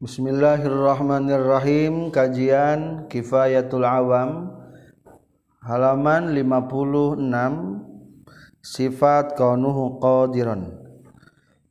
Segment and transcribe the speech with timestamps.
[0.00, 4.48] Bismillahirrahmanirrahim Kajian Kifayatul Awam
[5.60, 7.20] Halaman 56
[8.64, 10.72] Sifat kaunuhu qadiran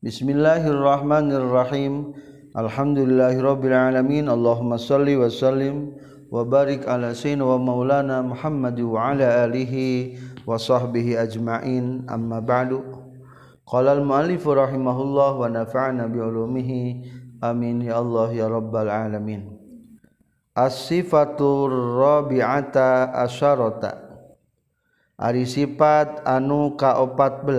[0.06, 2.14] Bismillahirrahmanirrahim
[2.54, 5.98] Alhamdulillahirrabbilalamin Allahumma salli wa sallim
[6.30, 12.86] Wa barik ala sayyidina wa maulana Muhammad wa ala alihi wa sahbihi ajma'in Amma ba'du
[13.66, 19.48] Qala al-muallifu rahimahullah wa nafa'na bi'ulumihi Amin ya Allah ya Rabbal alamin.
[20.52, 23.96] As-sifatur rabi'ata asyarata.
[25.16, 27.56] Ari sifat anu ka-14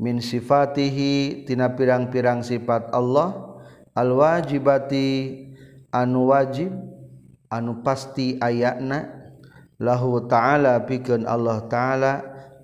[0.00, 3.60] min sifatihi tina pirang-pirang sifat Allah
[3.92, 5.48] al-wajibati
[5.92, 6.72] anu wajib
[7.52, 9.12] anu pasti ayatna
[9.76, 12.12] lahu ta'ala pikeun Allah ta'ala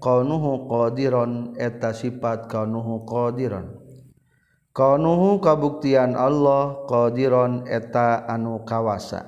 [0.01, 3.84] qaunuhu qadiron eta sifat qaunuhu qadiron
[4.75, 9.22] Konuhu kabuktian Allah qadiron eta anu kawasa.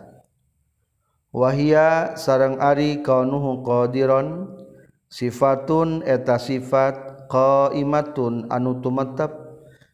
[1.31, 4.51] Wahia sarang Ari kaunuhu qadiron
[5.07, 9.31] sifatun eta sifat qaimatun anu tumetep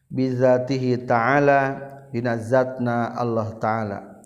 [0.09, 1.77] bizatihi ta'ala
[2.09, 4.25] dina zatna Allah ta'ala.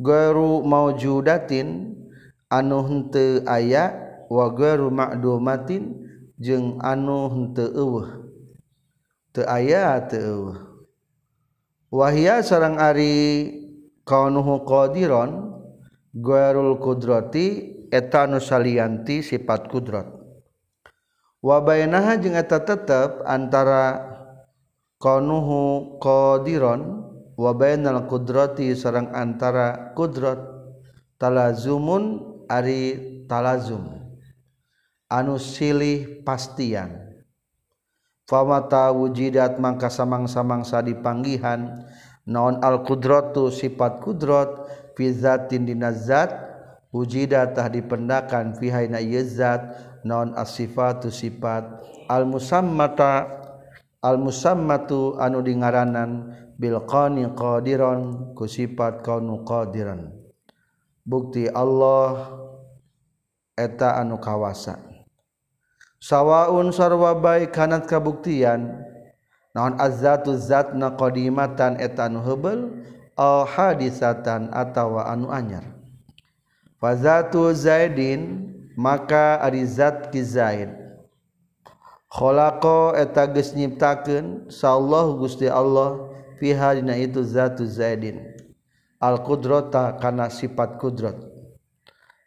[0.00, 2.00] Gairu maujudatin
[2.48, 3.92] anu henteu aya
[4.32, 6.00] wa gairu ma'dumatin
[6.40, 8.25] jeung anu henteu eueuh.
[9.44, 10.00] aya
[11.92, 13.16] wahia seorang Ari
[14.08, 15.60] kaunuhu qdiron
[16.16, 20.16] guerul kudroti etanu salianti sifat kudrot.
[21.46, 24.02] wabainaha jeung eta tetep antara
[24.98, 27.06] kaunuhu qadiron
[27.38, 30.40] wa bainal qudrati sareng antara kudrot
[31.20, 34.02] talazumun ari talazum.
[35.06, 37.05] Anu silih pastian.
[38.26, 41.86] famata wujidat mangka samang-samangsa dipanggihan
[42.26, 44.50] naon al qudratu sifat kudrat
[44.98, 46.34] fi zatin dinazat
[46.90, 49.62] wujidat tah dipendakan fi haina yazat
[50.02, 51.66] naon as-sifatu sifat
[52.10, 53.30] al musammata
[54.02, 60.08] al musammatu anu dingaranan bil qani qadiran ku sifat kaunu qadiran.
[61.06, 62.34] Bukti Allah
[63.54, 64.85] eta anu kawasa.
[66.06, 68.78] sawwaun sarwabai kanat kabuktian.
[69.56, 72.86] Naon azzatu zat na qadimatan etan hebel
[73.16, 75.64] al hadisatan atawa anu anyar.
[76.76, 80.70] Fazatu zaidin maka ari zat ki zaid.
[82.12, 88.20] Khalaqa eta geus nyiptakeun sallallahu gusti Allah fiha dina itu zatu zaidin.
[89.00, 91.16] Al qudrata kana sifat qudrat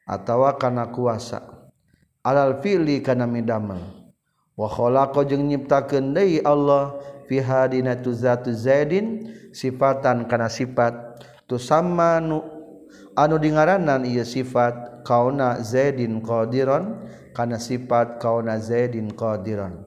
[0.09, 1.58] atawa kana kuasa.
[2.25, 3.79] alal fili kana midamel
[4.59, 6.99] wa khalaqa jeung nyiptakeun deui Allah
[7.29, 10.93] fi hadina tu zatu zaidin sifatan kana sifat.
[11.49, 12.45] Tu sama nu
[13.17, 17.01] anu dingaranan ieu sifat kauna zaidin qadiran
[17.33, 19.85] kana sifat kauna zaidin qadiran.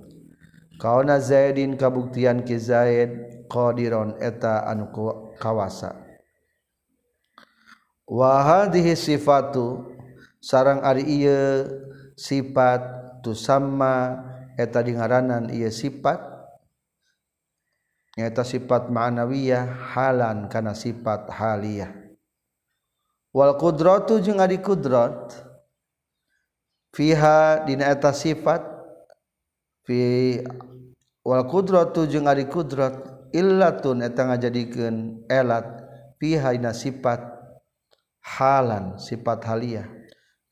[0.82, 3.10] Kauna zaidin kabuktian ki zaid
[3.47, 4.91] qadiran eta anu
[5.38, 5.94] kawasa.
[8.10, 9.87] Wa hadhihi sifatu
[10.43, 11.70] sarang ari ieu
[12.17, 12.81] sifat
[13.23, 14.21] tu sama
[14.59, 16.33] eta dingaranan ia sifat
[18.12, 21.89] nyata sifat ma'nawiyah halan karena sifat haliyah.
[23.33, 25.33] Wal kudratu jeung ari kudrat
[26.93, 28.61] fiha dina eta sifat
[29.89, 30.37] fi
[31.25, 32.93] wal kudratu jeung ari kudrat
[33.33, 35.65] illatun eta ngajadikeun elat
[36.21, 37.25] fiha dina sifat
[38.21, 40.02] halan sifat haliyah.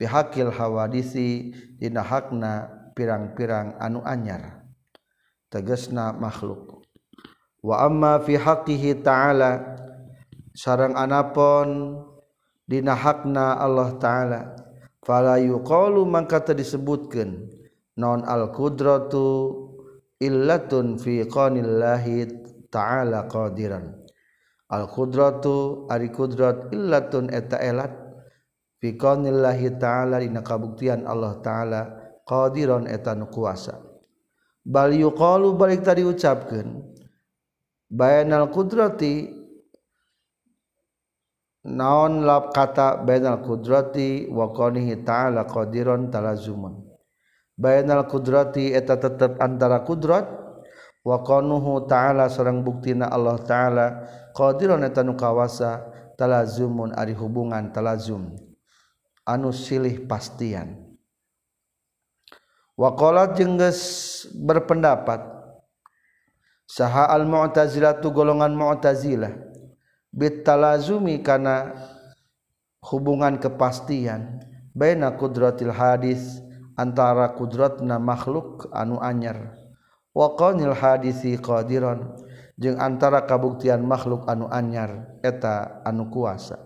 [0.00, 4.64] pihakil hawadisi dina hakna pirang-pirang anu anyar.
[5.52, 6.80] Tegesna makhluk.
[7.60, 9.76] Wa amma fi haqqihi ta'ala
[10.56, 12.00] sarang anapon
[12.64, 14.40] dina hakna Allah ta'ala.
[15.04, 17.60] Fala yuqalu mangka teu disebutkeun
[18.00, 19.52] non al qudratu
[20.16, 22.24] illatun fi qanillahi
[22.72, 24.00] ta'ala qadiran.
[24.70, 27.99] Al qudratu ari qudrat illatun eta elat
[28.80, 31.80] fiqanillahi ta'ala dina kabuktian Allah ta'ala
[32.24, 33.76] qadiron eta nu kuasa.
[34.64, 36.84] Bal yuqalu balik tadi ucapkeun
[37.88, 39.28] bayanal qudrati
[41.64, 46.88] naon lap kata bayanal qudrati wa qaunihi ta'ala qadiron talazumun.
[47.60, 50.24] Bayanal qudrati eta tetep antara kudrat
[51.04, 53.86] wa qanuhu ta'ala sareng buktina Allah ta'ala
[54.32, 55.84] qadiron eta nu kawasa
[56.16, 58.49] talazumun ari hubungan talazum.
[59.26, 60.90] anu silih pastian.
[62.80, 63.80] Wakolat jengges
[64.32, 65.20] berpendapat
[66.64, 69.36] saha al mu'tazilah tu golongan mu'tazilah
[70.08, 71.76] bitalazumi kana
[72.80, 74.40] hubungan kepastian
[74.72, 76.40] baina kudratil hadis
[76.72, 79.60] antara kudratna makhluk anu anyar.
[80.16, 82.16] Wa qanil hadisi qadiran
[82.56, 86.58] jeung antara kabuktian makhluk anu anyar eta anu kuasa.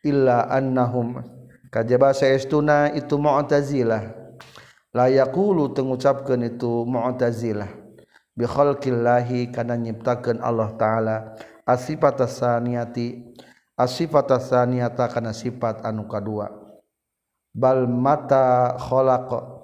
[0.00, 1.20] Illa annahum
[1.68, 4.02] kajaba saestuna itu mu'tazilah.
[4.96, 7.68] La yaqulu tengucapkeun itu mu'tazilah.
[8.32, 11.16] Bi bikhalqillahi kana nyiptakeun Allah taala.
[11.68, 13.36] Asifat asaniyati
[13.76, 16.48] asifat asaniyata kana sifat anu kadua.
[17.52, 19.58] Bal mata khalaqa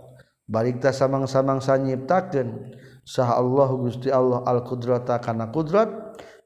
[0.45, 5.89] balik ta samang-samang sanyiptakeun sah Allah Gusti Allah al qudrata kana qudrat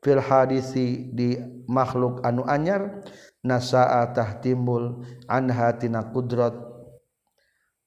[0.05, 1.35] fil hadisi di
[1.67, 3.03] makhluk anu anyar.
[3.45, 6.55] nasaatah timbul anhatina kudrat.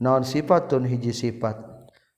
[0.01, 1.57] Naon sifatun hiji sifat?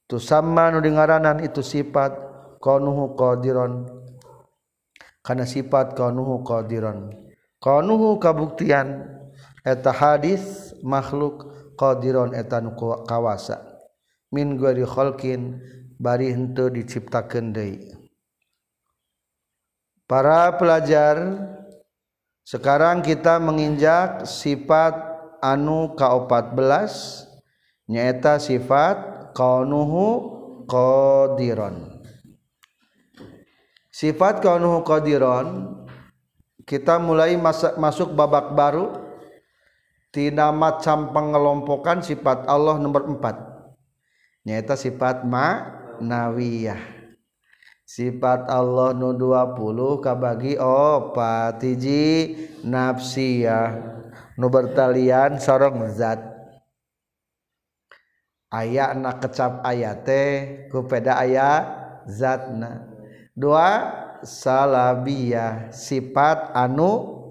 [0.07, 2.15] Tu sama nu dengaranan itu sifat
[2.63, 3.87] konuhu qadiron.
[5.23, 7.11] Kana sifat konuhu qadiron.
[7.59, 9.07] Konuhu kabuktian
[9.63, 12.75] eta hadis makhluk qadiron eta nu
[13.07, 13.59] kawasa.
[14.31, 15.59] Min gari khalqin
[15.99, 17.91] bari henteu diciptakeun deui.
[20.03, 21.15] Para pelajar
[22.43, 24.93] sekarang kita menginjak sifat
[25.39, 26.91] anu ka-14
[27.87, 30.07] nyaeta sifat kaunuhu
[30.67, 32.03] qadiron.
[33.91, 35.79] Sifat kaunuhu qadiron
[36.63, 37.35] kita mulai
[37.75, 38.95] masuk, babak baru
[40.15, 47.02] tidak macam pengelompokan sifat Allah nomor 4 nyata sifat ma nawiyah
[47.93, 51.61] sifat Allah nu 20 kabagi opat.
[51.61, 52.33] Hiji
[52.65, 53.93] nafsiyah.
[54.33, 56.17] Nu bertalian sorong zat.
[58.49, 60.29] Ayat nak kecap ayate teh
[60.73, 61.65] ku peda ayat
[62.09, 62.89] zatna.
[63.37, 63.93] Dua
[64.25, 65.69] salabiyah.
[65.69, 67.21] Sifat anu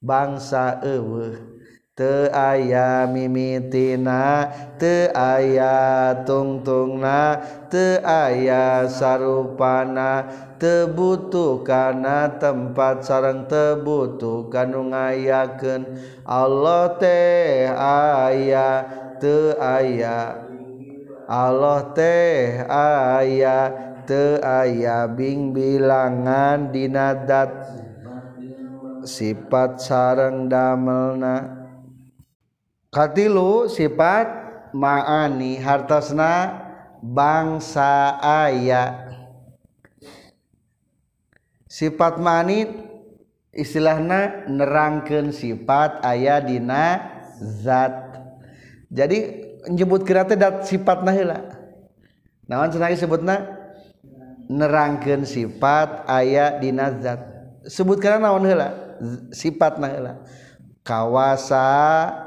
[0.00, 1.55] bangsa eueuh.
[1.96, 7.40] te aya mimitina te aya tungtungna
[7.72, 10.28] te aya sarupana
[10.60, 15.96] tebutuh kana tempat sarang tebutuh kanu ngayakeun
[16.28, 18.84] Allah teh aya
[19.16, 20.36] te aya
[21.24, 23.72] Allah teh aya
[24.04, 27.48] te aya bing bilangan dinadat
[29.00, 31.55] sifat sarang damelna.
[32.96, 34.24] katilu sifat
[34.72, 36.64] maani hartosna
[37.04, 39.12] bangsa aya.
[41.68, 42.64] Sifat maani
[43.52, 47.04] istilahnya nerangkan sifat ayah dina
[47.36, 48.16] zat.
[48.88, 51.52] Jadi nyebut kira teh dat sifatna heula.
[52.48, 53.36] Naon cenah disebutna?
[54.48, 57.20] Nerangkeun sifat aya dina zat.
[57.68, 58.96] Sebut karena naon heula?
[59.36, 60.12] Sifatna heula.
[60.80, 62.24] Kawasa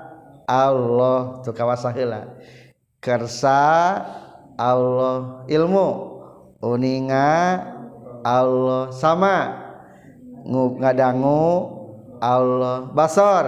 [0.49, 2.25] Allah tu kawasa heula.
[2.97, 4.01] kersa
[4.57, 5.87] Allah ilmu
[6.57, 7.61] uninga
[8.25, 9.69] Allah sama.
[10.49, 11.45] Ngadangu
[12.17, 13.45] Allah basor.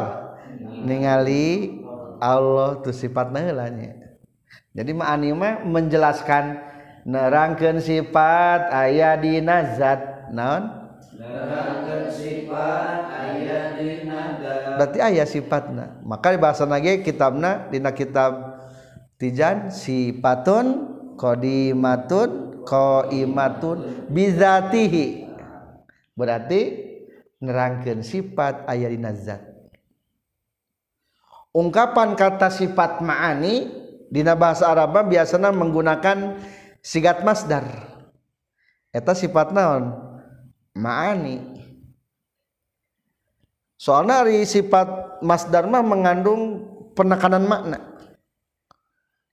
[0.61, 1.81] Ningali
[2.21, 4.01] Allah tu sifat heulanya
[4.71, 6.63] jadi ma'ani anima menjelaskan
[7.03, 10.80] nerangkan sifat ayah dina zat naon?
[14.77, 18.61] berarti ayah sifatna maka di bahasa nage kitabna dina kitab
[19.21, 20.91] tijan sifatun
[21.21, 25.29] qadimatun qaimatun bizatihi.
[26.17, 26.61] Berarti
[27.41, 29.41] nerangkeun sifat aya dina zat.
[31.51, 33.67] Ungkapan kata sifat ma'ani
[34.07, 36.39] dina bahasa Arab biasanya menggunakan
[36.79, 37.65] sigat masdar.
[38.91, 40.10] Eta sifat naon
[40.75, 41.61] ma'ani.
[43.81, 46.61] Soalnya dari sifat masdar mah mengandung
[46.93, 47.79] penekanan makna.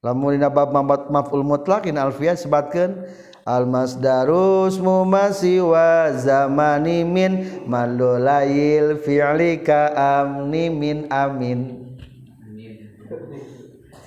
[0.00, 0.72] Lamun dina bab
[1.10, 3.02] maf'ul mutlaq in alfiyah sebatkeun
[3.42, 9.92] al masdarus mumasi wa zamani min malulayil fi'li ka
[10.22, 11.84] amni min amin.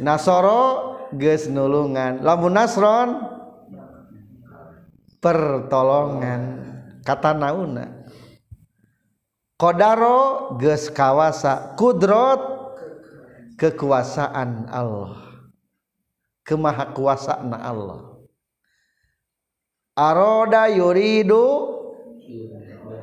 [0.02, 2.26] Nasoro geus nulungan.
[2.26, 3.22] Lamun nasron
[5.22, 6.71] pertolongan
[7.02, 8.06] kata nauna
[9.58, 12.42] kodaro ges kawasa kudrot
[13.58, 15.32] kekuasaan Allah
[16.52, 18.20] kemahakuasaan Allah.
[19.96, 21.46] Aroda yuridu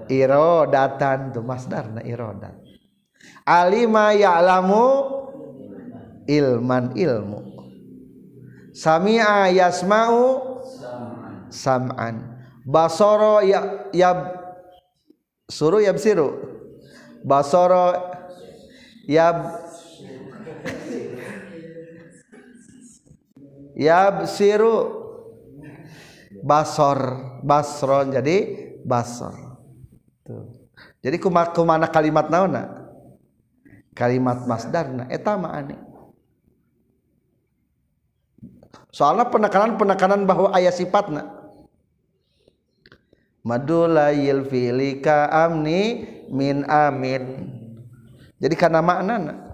[0.09, 2.57] irodatan tu masdarna irodat.
[3.49, 4.85] Alima ya'lamu
[6.28, 7.40] ilman ilmu.
[8.76, 10.23] Sami'a yasma'u
[11.50, 12.38] sam'an
[12.68, 14.12] basoro ya ya
[15.48, 16.37] suruh ya siru
[17.25, 17.96] basoro
[19.08, 19.56] ya
[23.72, 24.76] ya siru
[26.44, 26.98] basor
[27.40, 28.37] basron jadi
[28.84, 29.48] basor.
[31.00, 32.92] Jadi kuma kumana kalimat naona
[33.96, 35.75] kalimat masdarna eta ma'ani
[38.94, 41.38] soalnya penekanan-penekanan bahwa ayat sifatna
[43.49, 47.49] madulail filika amni min amin.
[48.37, 49.49] Jadi karena makna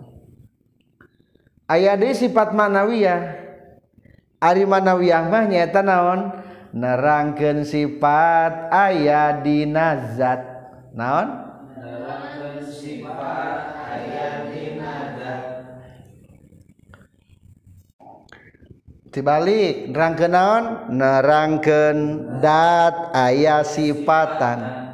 [1.71, 3.39] ayat dari sifat manawiyah
[4.43, 6.21] ari manawiyah mah nyata naon?
[6.75, 10.43] Nerangkeun sifat ayat dina zat.
[10.91, 11.29] Naon?
[11.79, 13.84] Nerangkeun sifat
[19.15, 20.65] dibalik nerangkeun naon?
[20.91, 21.99] Nerangkeun
[22.43, 24.85] dat ayat sifatan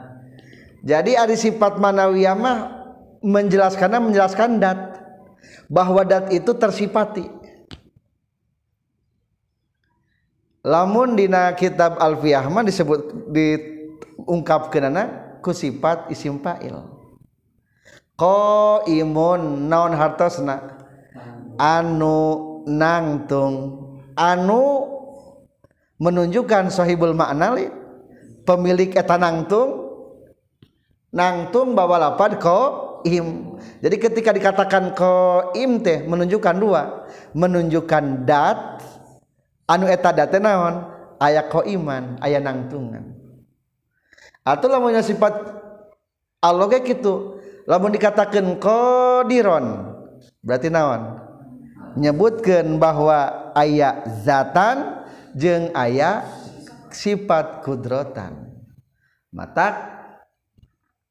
[0.81, 2.59] jadi ada sifat manawiyah mah
[3.21, 4.81] menjelaskannya menjelaskan dat.
[5.71, 7.31] Bahwa dat itu tersifati.
[10.61, 14.97] Lamun dina kitab alfiyah mah disebut diungkapkeun
[15.41, 16.75] ku sifat isim fa'il.
[18.19, 20.81] Qaimun naon hartosna?
[21.61, 22.19] Anu
[22.69, 23.80] nangtung
[24.21, 24.85] anu
[25.97, 27.57] menunjukkan Sohibul makna
[28.45, 29.89] pemilik eta nangtung
[31.09, 32.59] nangtung bawa lapad ko
[33.09, 33.57] im.
[33.81, 37.09] Jadi ketika dikatakan ko im teh menunjukkan dua.
[37.33, 38.85] Menunjukkan dat
[39.65, 41.01] anu eta dat naon?
[41.21, 43.17] Aya ko iman aya nangtungan.
[44.45, 45.37] Atau lamunnya sifat
[46.41, 47.37] Allah kayak gitu
[47.69, 49.97] lamun dikatakan kodiron
[50.41, 51.21] berarti naon?
[52.01, 56.27] Nyebutkan bahwa aya zatan jeung aya
[56.91, 58.51] sifat kudrotan.
[59.31, 59.99] Mata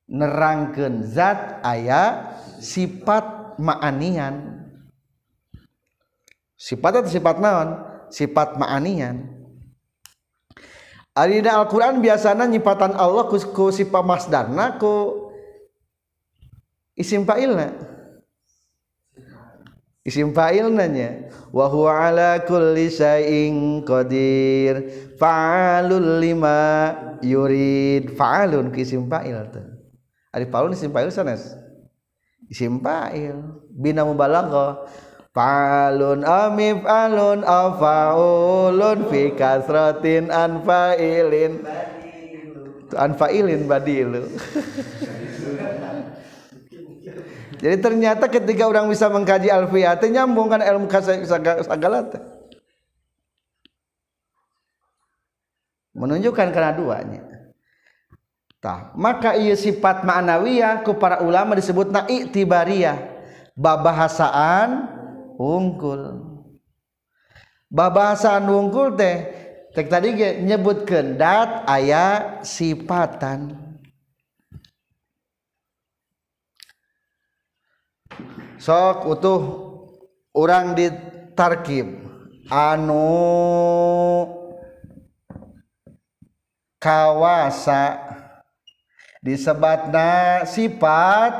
[0.09, 4.65] nerangkan zat aya sifat ma'anian.
[6.59, 7.69] Sifat atau sifat naon?
[8.11, 9.39] Sifat ma'anian.
[11.15, 15.27] Adina Al-Quran biasanya nyipatan Allah ku, ku sifat masdarna ku
[16.95, 17.98] isim fa'ilna.
[20.09, 21.29] Isim fa'il nanya.
[21.53, 24.89] Wa huwa ala kulli syai'in qadir.
[25.21, 26.59] Fa'alul lima
[27.21, 28.17] yurid.
[28.17, 29.79] Fa'alun ki isim fa'il tuh
[30.33, 31.53] ari fa'alun isim fa'il sanes?
[32.49, 33.37] Isim fa'il.
[33.69, 34.89] Bina mubalaghah.
[35.29, 41.61] Fa'alun amif alun afaulun fi kasratin an fa'ilin.
[42.97, 44.25] An fa'ilin badilu
[47.59, 52.23] jadi ternyata ketika orang bisa mengkaji alfiyah teh nyambung kan ilmu segala teh.
[55.91, 57.21] Menunjukkan karena duanya.
[58.63, 63.19] Tah maka ia sifat ma'nawiyah ku para ulama disebut na i'tibariyah.
[63.59, 64.87] Babahasaan
[65.35, 66.31] unggul.
[67.69, 69.29] babahasaan unggul teh
[69.75, 70.15] tek tadi
[70.47, 73.68] nyebutkeun dat aya sifatan.
[78.59, 79.41] sok utuh
[80.35, 82.05] orang ditarkib.
[82.49, 84.25] Anu
[86.81, 88.01] kawasa
[89.21, 91.33] disebatna sifat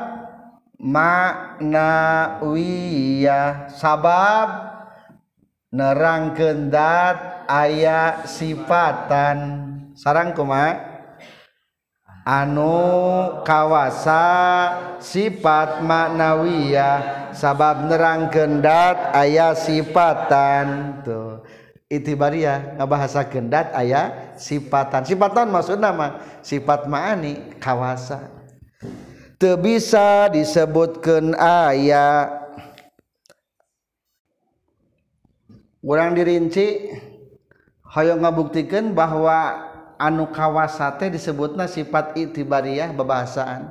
[0.79, 2.53] maknawiyah.
[3.73, 4.49] Sabab
[5.73, 9.67] nerang kendat ayah sifatan.
[9.97, 10.88] Sarang kuma
[12.27, 14.25] anu kawasa
[14.99, 20.99] sifat maknawiyah sabab nerang kendat ayah sifatan.
[21.03, 21.43] Tuh.
[21.89, 25.09] Itibariah bahasa kendat ayah sifatan.
[25.09, 28.29] Sifatan maksud nama sifat ma'ani kawasa.
[29.41, 32.39] Teu bisa disebutkan ayah
[35.79, 36.93] kurang dirinci
[37.89, 39.68] hoyong ngabuktikan bahwa
[39.99, 43.67] anu kawasate disebutna sifat itibariyah bebahasaan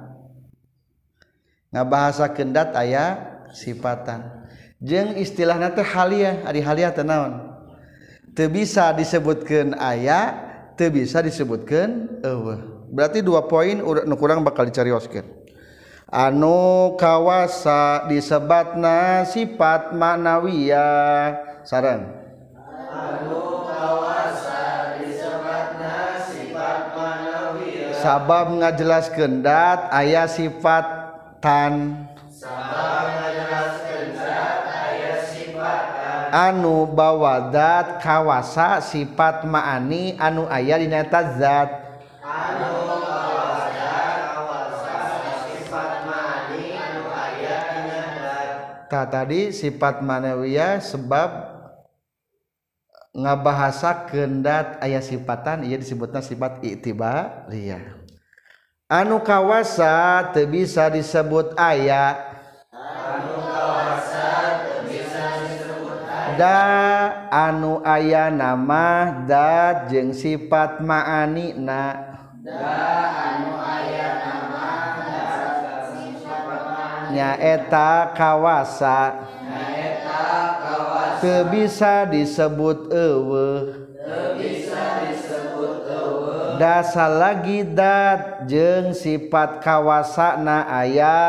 [1.73, 4.45] nggak bahasa kendat aya sifatan.
[4.79, 7.59] Jeng istilah nanti haliah ada haliah tenawan
[8.37, 10.39] te bisa disebutkan ayah
[10.79, 12.57] te bisa disebutkan ewe
[12.95, 15.27] berarti dua poin udah kurang bakal dicarioskan
[16.07, 21.49] anu kawasa disebatna sifat manawiyah.
[21.67, 22.28] Sarang
[28.09, 31.12] sabab ngajelas kendat ayah sifat
[31.45, 32.09] tan.
[36.33, 41.69] Anu bawadat kawasa sifat maani anu ayah dina eta zat.
[42.25, 44.97] Anu bawadat kawasa
[45.45, 48.57] sifat maani anu ayah dina zat
[48.88, 51.61] tadi sifat manawiyah sebab
[53.12, 57.98] ngabahasa kendat ayah sifatan ia disebutnya sifat ittibariyah
[58.88, 62.16] anu kawasa teu bisa disebut aya.
[66.40, 72.00] Da anu aya nama dat jeung sifat maani na
[77.12, 79.28] nyaeta kawasa.
[81.18, 83.49] Teu bisa disebut ewe
[86.59, 91.21] dasa lagi dat jeung sifat kawasana aya.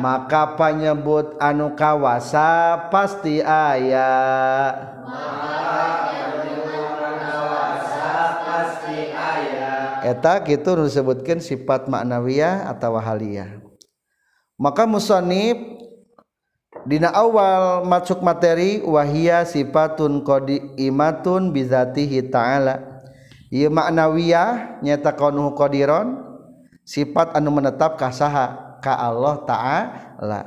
[0.00, 5.00] Maka penyebut anu kawasa pasti ayah
[10.10, 13.60] eta gitu disebutkan sifat maknawiyah atau wahaliyah
[14.58, 15.79] maka musonib
[16.88, 23.04] Dina awal masuk materi wahia sifatun kodi imatun bizatihi ta'ala.
[23.50, 26.30] Ia maknawiyah nyata konuh kodiron
[26.90, 30.40] Sifat anu menetap kasaha ka Allah ta'ala.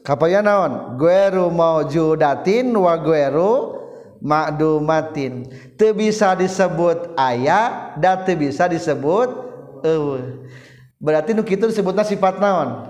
[0.00, 0.96] Kapaya naon?
[0.96, 3.76] Gueru maujudatin wa gueru
[4.18, 9.28] makdumatin Teu bisa disebut ayah dan teu bisa disebut
[9.84, 10.48] ewe
[10.96, 12.88] Berarti nu kitu disebutna sifat naon?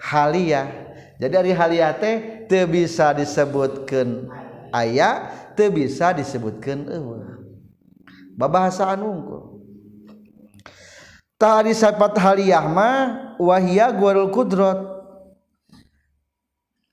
[0.00, 0.85] Haliyah
[1.16, 4.28] jadi dari haliah teh teu bisa disebutkeun
[4.68, 7.40] aya teu bisa disebutkeun eueuh.
[8.36, 9.64] Babahasaan unggul
[11.40, 13.00] tadi sifat haliyah mah
[13.40, 14.76] wahia guarul kudrat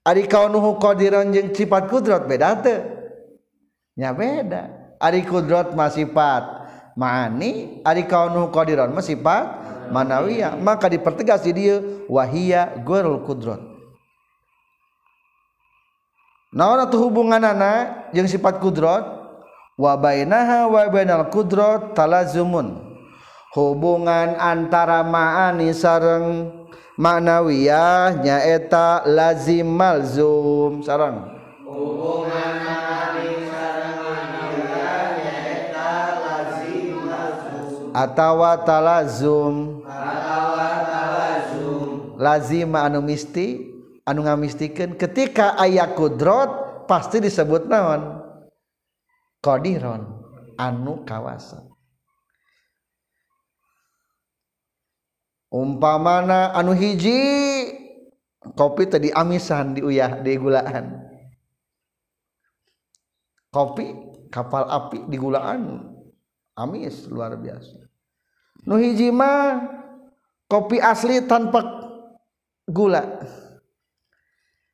[0.08, 2.80] ari kaunuhu qadiran jeung sifat kudrat beda teu
[4.00, 4.96] nya beda.
[5.03, 6.64] Ari kudrat mah sifat
[6.96, 9.46] maani ari kaunuhu qadiran mah sifat
[9.92, 13.73] manawiyah maka dipertegas di dieu wahia gwarul kudrat
[16.53, 19.03] naon atau hubungan anak yang sifat kudrot?
[19.74, 22.94] Wabainaha wabainal kudrot talazumun.
[23.57, 26.53] Hubungan antara ma'ani sarang
[26.94, 31.25] maknawiyah nyaeta lazim malzum sarang
[31.66, 35.89] hubungan ma'ani sarang maknawiyah nyaeta
[36.22, 39.81] lazim malzum atawa talazum.
[39.89, 42.13] Atawa talazum.
[42.22, 43.73] Lazim anu misti?
[44.03, 48.24] anu ngamistikeun ketika aya kudrat pasti disebut naon?
[49.44, 50.24] Qadiron
[50.55, 51.74] anu kawasa.
[55.53, 57.13] umpamana anu hiji
[58.57, 60.98] kopi tadi amisan di uyah di gulaan
[63.53, 63.85] kopi
[64.33, 65.94] kapal api di gulaan
[66.57, 67.85] amis luar biasa.
[68.66, 69.61] Nu hiji mah
[70.50, 71.61] kopi asli tanpa
[72.66, 73.22] gula.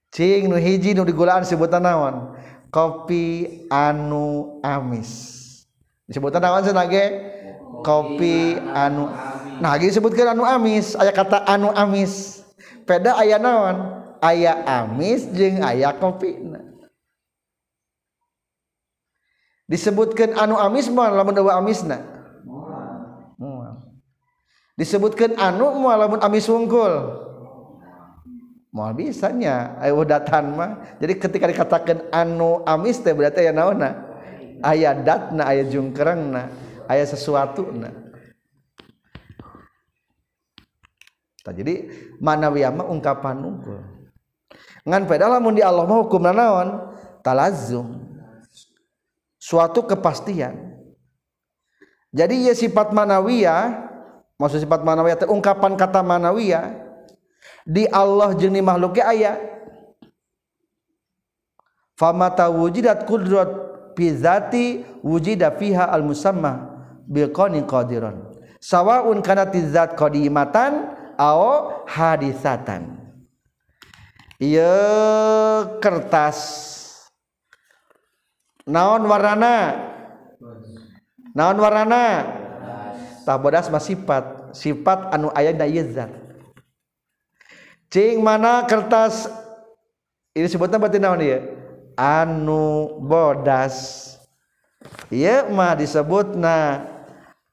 [0.09, 2.33] Cing nu hiji nu di gulaan sebutan naon
[2.73, 5.37] kopi anu amis.
[6.09, 7.05] Disebutan naon senage
[7.85, 9.09] kopi anu
[9.59, 10.97] nah lagi disebutkan anu amis.
[10.97, 12.41] Aya kata anu amis.
[12.89, 14.01] Peda aya naon?
[14.19, 16.33] Aya amis jeung aya kopi.
[19.69, 22.01] Disebutkan anu amis mah lamun dawa amisna.
[24.73, 27.28] Disebutkan anu mah lamun amis wungkul
[28.69, 30.71] mau bisanya ayo datan mah.
[31.01, 33.91] Jadi ketika dikatakan anu amis teh berarti aya naonna
[34.61, 36.53] aya datna aya jungkerengna
[36.85, 37.89] aya sesuatu na.
[41.49, 41.89] Jadi
[42.21, 43.81] manawiyah mah ungkapan unggul
[44.85, 46.93] ngan pada lamun di Allah mah hukum naon?
[47.25, 47.99] Talazum.
[49.37, 50.77] Suatu kepastian.
[52.09, 53.85] Jadi ya sifat manawiyah
[54.37, 56.88] maksud sifat manawiyah ungkapan kata manawiyah
[57.67, 59.33] di Allah jeung di makhluknya aya.
[61.99, 63.49] Famata wujidat qudrat
[63.91, 68.31] fi zati wujida fiha al musamma bil qani qadiran.
[68.59, 72.99] Sawaun kana tizat qadimatan aw hadisatan.
[74.39, 76.39] Ieu kertas.
[78.67, 79.75] Naon warnana
[81.35, 82.27] naon warnana
[83.27, 84.55] tah bodas mah sifat.
[84.55, 86.18] Sifat anu aya da ieu zat.
[87.89, 89.27] cing mana kertas?
[90.37, 91.41] Ini sebutnya berarti naon ya
[91.99, 94.07] anu bodas.
[95.11, 96.87] Iya mah disebutna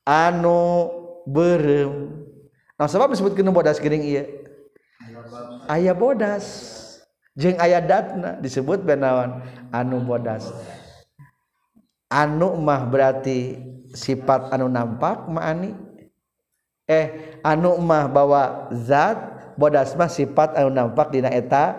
[0.06, 0.86] anu
[1.26, 2.22] berem.
[2.78, 4.30] Nah sebab disebut kena bodas gering iya.
[5.66, 6.46] Ayah bodas.
[7.36, 9.42] Jeng ayah datna disebut benawan
[9.74, 10.46] anu bodas.
[12.06, 13.58] Anu mah berarti
[13.90, 15.74] sifat anu nampak ma'ani
[16.86, 21.74] eh anu mah bawa zat bodasmah sifat anu nampak dina eta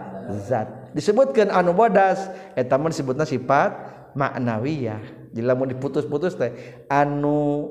[0.45, 0.91] zat.
[0.91, 3.71] Disebutkan anu bodas eta disebutnya sifat
[4.17, 5.31] maknawiyah.
[5.31, 6.51] Jadi lamun diputus-putus teh
[6.89, 7.69] anu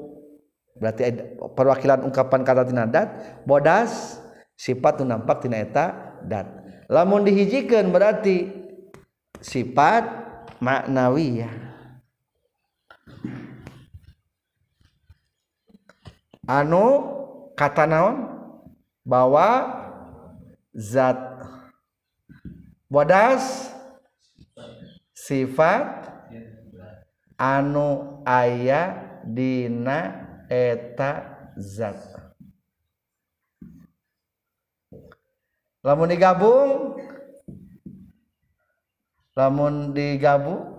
[0.78, 1.08] berarti
[1.58, 4.22] perwakilan ungkapan kata tina dat bodas
[4.54, 6.46] sifat anu nampak tina eta dat.
[6.86, 8.46] Lamun dihijikan berarti
[9.42, 10.06] sifat
[10.62, 11.66] maknawiyah.
[16.46, 16.86] Anu
[17.58, 18.38] kata naon?
[19.02, 19.85] Bahwa
[20.76, 21.16] zat
[22.92, 23.72] bodas
[25.16, 26.12] sifat
[27.40, 31.96] anu aya dina eta zat.
[35.80, 37.00] Lamun digabung?
[39.32, 40.76] Lamun digabung?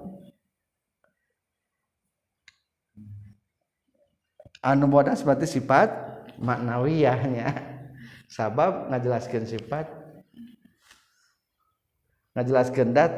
[4.61, 5.89] Anu bodas berarti sifat
[6.37, 7.76] maknawiyahnya
[8.27, 9.87] sabab ngajelaskan sifat
[12.37, 13.11] ngajelaskan dat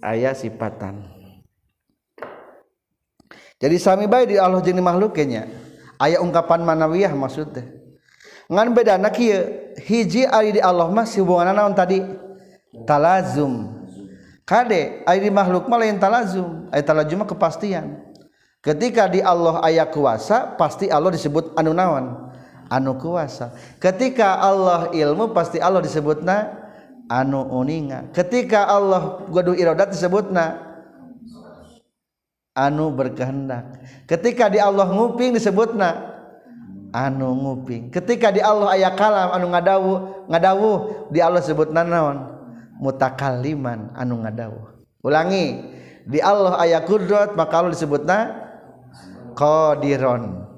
[0.00, 1.04] ayah sifatan.
[3.60, 5.52] Jadi sami baik di Allah jadi makhluknya
[6.00, 7.84] ayat ungkapan manawiyah maksudnya
[8.48, 9.16] ngan beda nak
[9.80, 12.00] hiji ari di Allah mah hubungan naon tadi?
[12.84, 13.84] Talazum.
[14.44, 18.00] Kade ari di makhluk mah lain talazum ay talazum mah kepastian.
[18.64, 22.32] Ketika di Allah ayah kuasa pasti Allah disebut anu naon?
[22.74, 23.54] anu kuasa.
[23.78, 26.50] Ketika Allah ilmu pasti Allah disebutna
[27.06, 28.10] anu uninga.
[28.10, 30.58] Ketika Allah gaduh irodat disebutna
[32.58, 33.78] anu berkehendak.
[34.10, 36.18] Ketika di Allah nguping disebutna
[36.90, 37.94] anu nguping.
[37.94, 39.92] Ketika di Allah ayat kalam anu ngadawu
[40.26, 40.70] ngadawu
[41.14, 42.34] di Allah sebutna naon?
[42.74, 45.60] Mutakaliman anu ngadawu ulangi
[46.08, 48.18] di Allah ayat kudrat maka Allah disebutna
[49.36, 50.53] qadiron.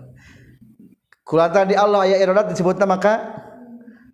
[1.26, 3.42] kulantaran di Allah aya iradat disebutna maka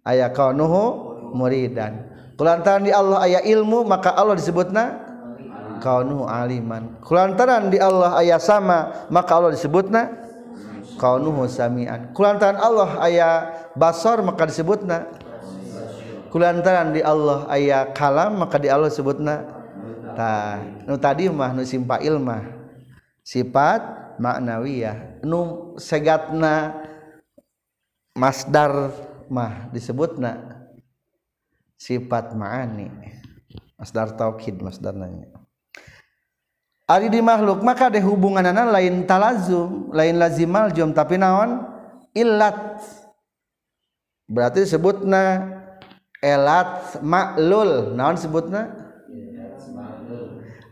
[0.03, 2.09] aya kaunuhu muridan.
[2.41, 4.99] Kulantaran di Allah aya ilmu maka Allah disebutna
[5.85, 6.97] kaunuhu aliman.
[7.05, 10.09] Kulantaran di Allah aya sama maka Allah disebutna
[10.97, 12.17] kaunuhu samian.
[12.17, 13.29] Kulantaran Allah aya
[13.77, 15.07] basar maka disebutna
[16.33, 19.45] kulantaran di Allah aya kalam maka di Allah disebutna
[20.17, 20.65] ta.
[20.89, 22.41] Nu tadi mah nu simpa ilmah.
[23.21, 25.23] Sifat maknawiyah.
[25.29, 26.73] Nu segatna
[28.17, 28.93] masdar
[29.33, 30.63] mah disebutna
[31.81, 32.91] sifat ma'ani.
[33.81, 35.27] Masdar taukid masdar nanya.
[36.87, 41.67] Ari di makhluk maka ada hubunganana lain talazum lain lazimal jom tapi naon?
[42.13, 42.85] Illat
[44.29, 45.49] berarti disebutna
[46.21, 48.69] elat maklul naon sebutna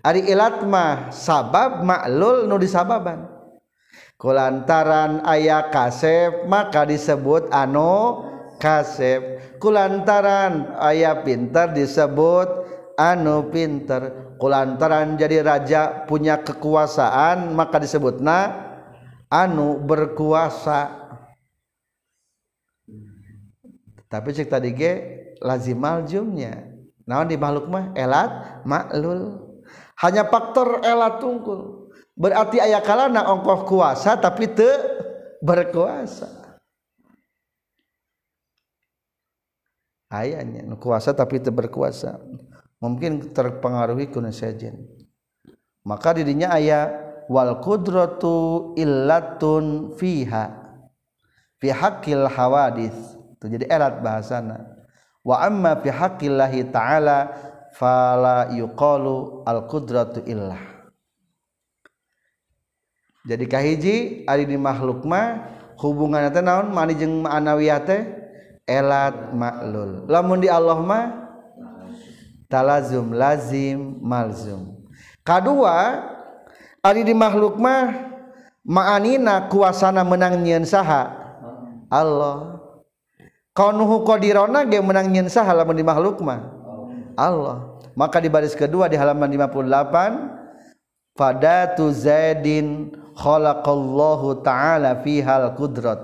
[0.00, 3.29] Ari ilat mah sabab maklul nu disababan
[4.20, 8.28] kulantaran ayah kasep maka disebut anu
[8.60, 9.56] kasep.
[9.56, 12.48] Kulantaran ayah pintar disebut
[13.00, 18.52] anu pintar kulantaran jadi raja punya kekuasaan maka disebut na
[19.32, 21.00] anu berkuasa.
[24.10, 24.92] Tapi cek tadi ge
[25.40, 26.68] lazimal jumnya
[27.08, 27.96] naon di makhluk mah?
[27.96, 29.48] Elat maklul.
[30.02, 31.79] Hanya faktor elat tungkul
[32.20, 34.68] berarti ayah kalana ongkoh kuasa tapi te
[35.40, 36.28] berkuasa.
[40.12, 42.20] Ayahnya kuasa tapi te berkuasa.
[42.76, 44.84] Mungkin terpengaruhi kuna sejen.
[45.80, 46.92] Maka dirinya ayah
[47.32, 50.44] wal kudratu illatun fiha
[51.56, 52.28] fi haqqil
[52.84, 54.76] itu jadi erat bahasana.
[55.24, 55.88] Wa amma fi
[56.68, 57.18] ta'ala
[57.76, 60.79] fala yuqalu al qudratu illah
[63.20, 66.72] jadi kahiji ari di makhluk mah hubungan teh naon?
[66.72, 68.00] Mani jeung ma'nawiyah teh
[68.64, 71.04] elat maklul lamun di Allah mah
[72.48, 74.88] talazum lazim malzum.
[75.20, 76.00] Kadua
[76.80, 77.92] ari di makhluk mah
[78.64, 81.12] ma'anina kuasana menang nyeun saha?
[81.92, 82.56] Allah.
[83.52, 86.40] Kaunuhu qadirona ge menang nyeun saha lamun di makhluk mah?
[87.20, 87.76] Allah.
[87.92, 90.39] Maka di baris kedua di halaman 58
[91.20, 96.00] pada tu zaidin khalaqallahu ta'ala fihal kudrat.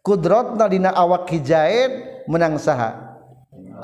[0.00, 3.20] Kudratna dina awak hijaid menang saha?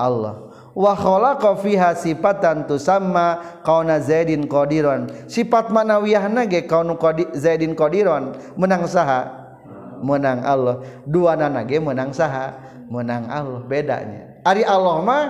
[0.00, 0.48] Allah.
[0.72, 5.12] Wa khalaqa fiha sifatan tusamma kauna zaidin qadiran.
[5.28, 6.96] Sifat manawiyahna ge kaunu
[7.36, 9.52] zaidin qadiran menang saha?
[10.00, 10.80] Menang Allah.
[11.04, 12.56] Dua nana ge menang saha?
[12.88, 14.40] Menang Allah bedanya.
[14.48, 15.24] Ari Allah mah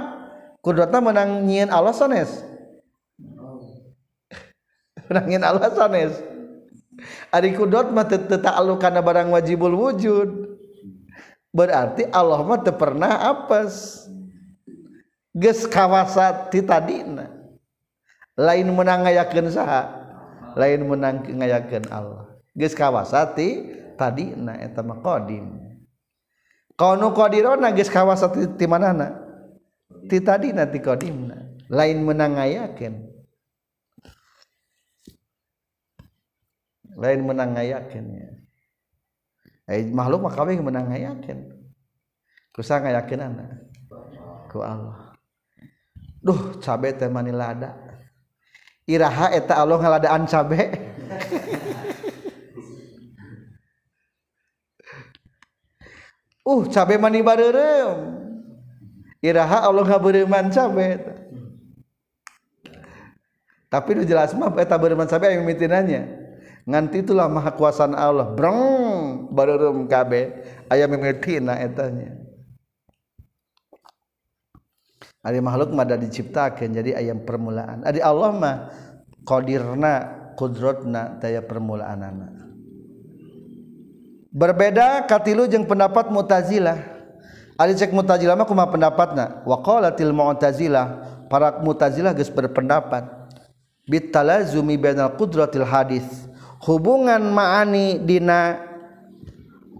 [0.62, 2.49] kudratna menang nyieun Allah sanes
[5.10, 6.14] kurangin Allah sanes
[7.34, 10.58] ari kudot mah teu taaluk kana barang wajibul wujud.
[11.50, 14.06] Berarti Allah mah teu pernah apes.
[15.34, 17.30] Geus kawasa ti tadina.
[18.38, 19.82] Lain menang ngayakeun saha?
[20.54, 22.30] Lain menang ngayakeun Allah.
[22.54, 23.66] Geus kawasa ti
[23.98, 25.58] tadina eta mah qadim.
[26.78, 29.18] Qanu qadirona geus kawasa ti manana
[30.06, 33.09] ti tadina ti qadimna lain menang ngayakeun.
[37.00, 38.30] Lain menang ngayakeun ya.
[39.70, 41.48] Makhluk maka menang yakin.
[42.52, 43.70] Kusa yakin anak
[44.52, 45.14] ku Allah.
[46.20, 47.78] Duh cabe teh mani lada
[48.84, 50.60] iraha eta Allah ngaladaan cabe.
[56.40, 58.10] Uh cabe mani bareureum
[59.22, 60.98] iraha Allah ngabeureman cabe.
[63.70, 66.19] Tapi nu jelas mah eta beureman cabe aya mitinanya
[66.70, 72.20] nganti itulah maha kuasaan Allah breng barurum kabe ayam mimitina etanya
[75.20, 77.84] Ari makhluk mah diciptakan jadi ayam permulaan.
[77.84, 78.56] Ari Allah mah
[79.28, 79.92] qadirna
[80.32, 82.32] kudrotna daya permulaan anak.
[84.32, 86.80] Berbeda katilu jeung pendapat Mu'tazilah.
[87.60, 89.44] Ari cek Mu'tazilah mah kumaha pendapatna?
[89.44, 90.86] Wa qalatil Mu'tazilah
[91.28, 93.04] para Mu'tazilah geus berpendapat
[93.84, 96.29] bitalazumi bainal qudratil hadis
[96.60, 98.60] hubungan maani dina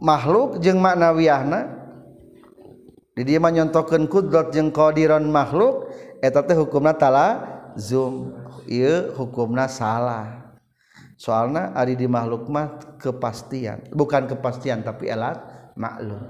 [0.01, 1.61] makhluk jeung makna maknawiyahna
[3.13, 5.93] di dia menyontohkan kudrat jeung qadiran makhluk
[6.25, 8.33] eta teh hukumna talazum.
[8.71, 10.55] Ieu hukumna salah.
[11.19, 15.43] Soalna ari di makhluk mah kepastian bukan kepastian tapi elat
[15.77, 16.23] maklum.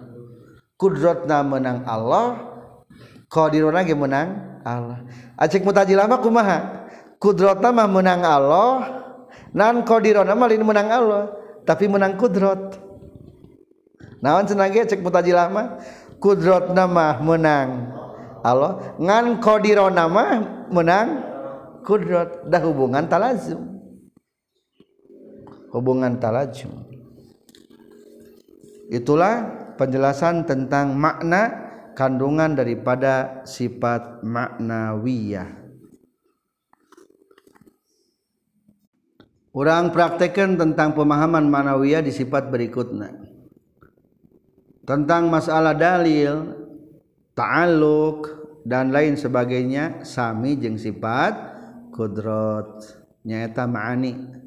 [0.74, 2.48] Kudratna menang Allah
[3.28, 5.04] qadirona ge menang Allah.
[5.36, 6.58] Acik mutajilah mah kumaha?
[7.20, 8.99] Kudratna mah menang Allah
[9.50, 11.24] nan qadirona mah lain menang Allah
[11.66, 12.78] tapi menang kudrat
[14.22, 14.86] naon cenah ge?
[14.86, 15.66] Cek mutajilah mah
[16.20, 17.68] kudratna mah menang
[18.40, 18.96] Allah.
[18.96, 20.32] Ngan qadirona mah
[20.72, 21.08] menang
[21.84, 23.80] kudrat dah hubungan talazum.
[25.70, 26.88] Hubungan talazum.
[28.90, 29.46] Itulah
[29.78, 35.59] penjelasan tentang makna kandungan daripada sifat maknawiyah
[39.50, 43.18] Orang praktekkan tentang pemahaman manawiyah di sifat berikutnya.
[44.86, 46.54] Tentang masalah dalil,
[47.34, 48.30] ta'aluk
[48.62, 51.34] dan lain sebagainya sami jeng sifat
[51.90, 52.84] kudrat
[53.26, 54.38] nyata ma'ani.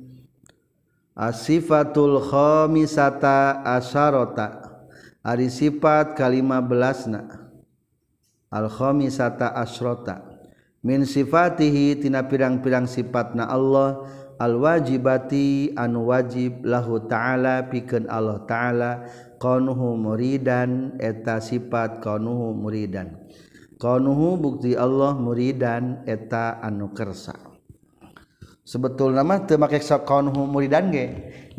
[1.13, 4.81] Asifatul khamisata asyarota
[5.21, 7.43] ari sifat kalima belasna
[8.49, 10.25] al khamisata asyrota
[10.81, 14.09] min sifatihi tina pirang-pirang sifatna Allah
[14.43, 18.91] al-wajibati anu wajib lahu ta'ala pikeun Allah ta'ala.
[19.39, 23.11] Qanuhu muridan eta sifat qanuhu muridan.
[23.75, 27.35] Qanuhu bukti Allah muridan eta anu kersa.
[28.63, 31.05] Sebetulna mah teu make qanuhu muridan ge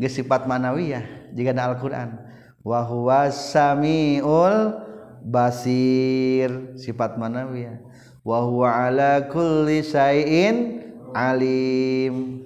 [0.01, 2.25] ge sifat manawiyah jika ada Al-Qur'an.
[2.65, 4.81] Wa huwa samiul
[5.21, 7.85] basir sifat manawiyah.
[8.25, 10.81] Wa huwa ala kulli syai'in
[11.13, 12.44] alim.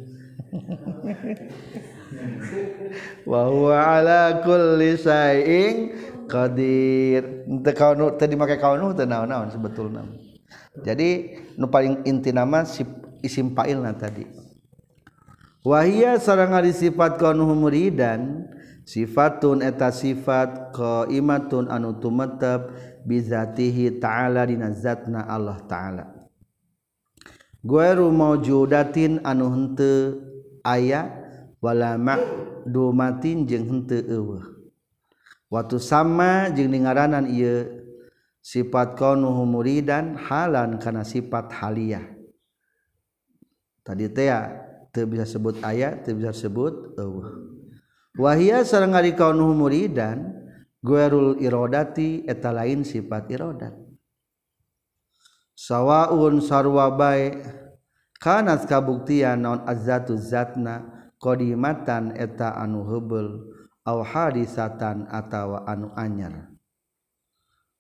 [3.29, 5.93] wa ala kulli saing
[6.29, 7.47] qadir.
[7.65, 10.05] Teu kaunu teu dimake kaunu teu naon-naon sebetulna.
[10.85, 12.87] Jadi nu paling inti nama si
[13.25, 14.25] isim fa'ilna tadi.
[15.67, 18.47] Wahia sareng ari sifat kaunu muridan
[18.89, 22.73] sifatun eta sifat qaimatun anu tumetep
[23.05, 26.05] bizatihi ta'ala dina zatna Allah ta'ala.
[27.59, 30.25] Gueru maujudatin anu henteu
[30.65, 33.85] ayawalamakdumatin jeung
[35.49, 37.65] waktu sama jeung dengaran ia
[38.45, 42.03] sifat kaunuhu muridan halan karena sifat haliah.
[43.85, 44.31] Tadi teh
[44.93, 47.29] teu bisa sebut ayat teu bisa sebut eueuh.
[48.17, 50.33] Wahia sareng ari kaunuhu muridan
[50.85, 53.75] guerul irodati eta lain sifat irodat.
[55.57, 57.33] Sawwaun sarwa bae.
[58.19, 60.83] kanas kabuktian non azatu zatna
[61.23, 63.29] qdimatan eta anu hebel
[63.87, 66.51] aw hadisatan atawa anu anyar.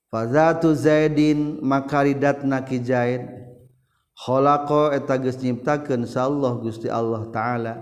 [0.08, 3.22] Fazatu zaidin makaridatna ki zaid
[4.16, 7.74] khalaqa eta geus nyiptakeun Allah Gusti Allah taala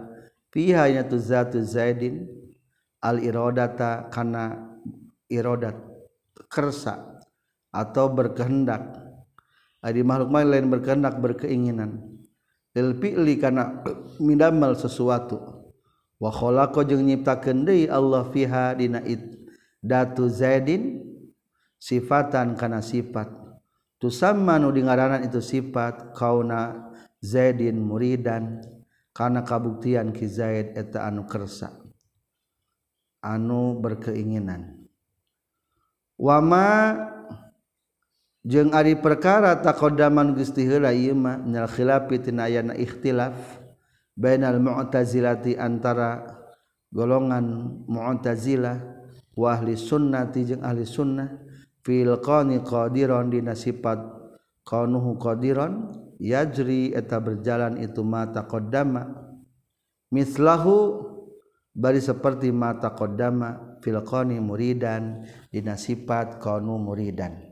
[0.50, 2.26] piha nya tu zatu zaidin
[2.98, 4.74] al iradata kana
[5.30, 5.78] iradat
[6.50, 7.22] kersa
[7.70, 9.06] atau berkehendak.
[9.86, 12.15] Adi makhluk lain berkehendak berkeinginan.
[12.76, 13.80] ilfi'li kana
[14.20, 15.40] mindamel sesuatu.
[16.20, 19.20] Wa khalaqa jeung nyiptakeun deui Allah fiha dina it
[19.80, 21.00] datu zaidin
[21.80, 23.32] sifatan kana sifat.
[23.96, 26.92] Tusamma nu dingaranan itu sifat kauna
[27.24, 28.60] zaidin muridan
[29.16, 31.72] kana kabuktian ki zaid eta anu kersa
[33.24, 34.84] anu berkeinginan.
[36.16, 36.96] Wama
[38.46, 43.34] jeung ari perkara taqaddaman Gusti heula ieu mah nyal khilafi tina ayana ikhtilaf
[44.14, 46.22] bainal mu'tazilati antara
[46.94, 48.78] golongan mu'tazilah
[49.34, 51.28] wa ahli sunnati jeung ahli sunnah
[51.82, 53.98] fil qani qadiron dina sifat
[54.62, 55.90] qanuhu qadiron
[56.22, 59.10] yajri eta berjalan itu mata qaddama
[60.14, 61.02] mislahu
[61.74, 67.45] bari seperti mata qaddama fil qani muridan dina sifat qanu muridan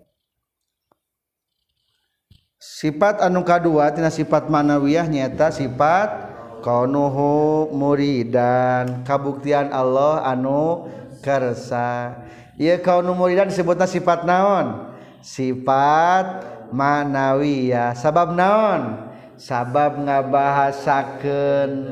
[2.59, 9.05] sifat anu kadua tina sifat manawiyah nyata sifat kaunuhu muridan.
[9.05, 10.89] Kabuktian Allah anu
[11.21, 12.17] kersa.
[12.57, 14.97] Ia kaunu muridan disebutnya sifat naon?
[15.21, 17.93] Sifat manawiyah.
[17.93, 19.13] Sabab naon?
[19.37, 21.91] Sabab ngabahasakeun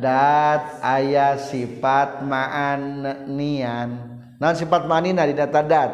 [0.00, 3.90] dat ayah sifat ma'anian.
[4.40, 5.92] Naon sifat ma'anina di data dat.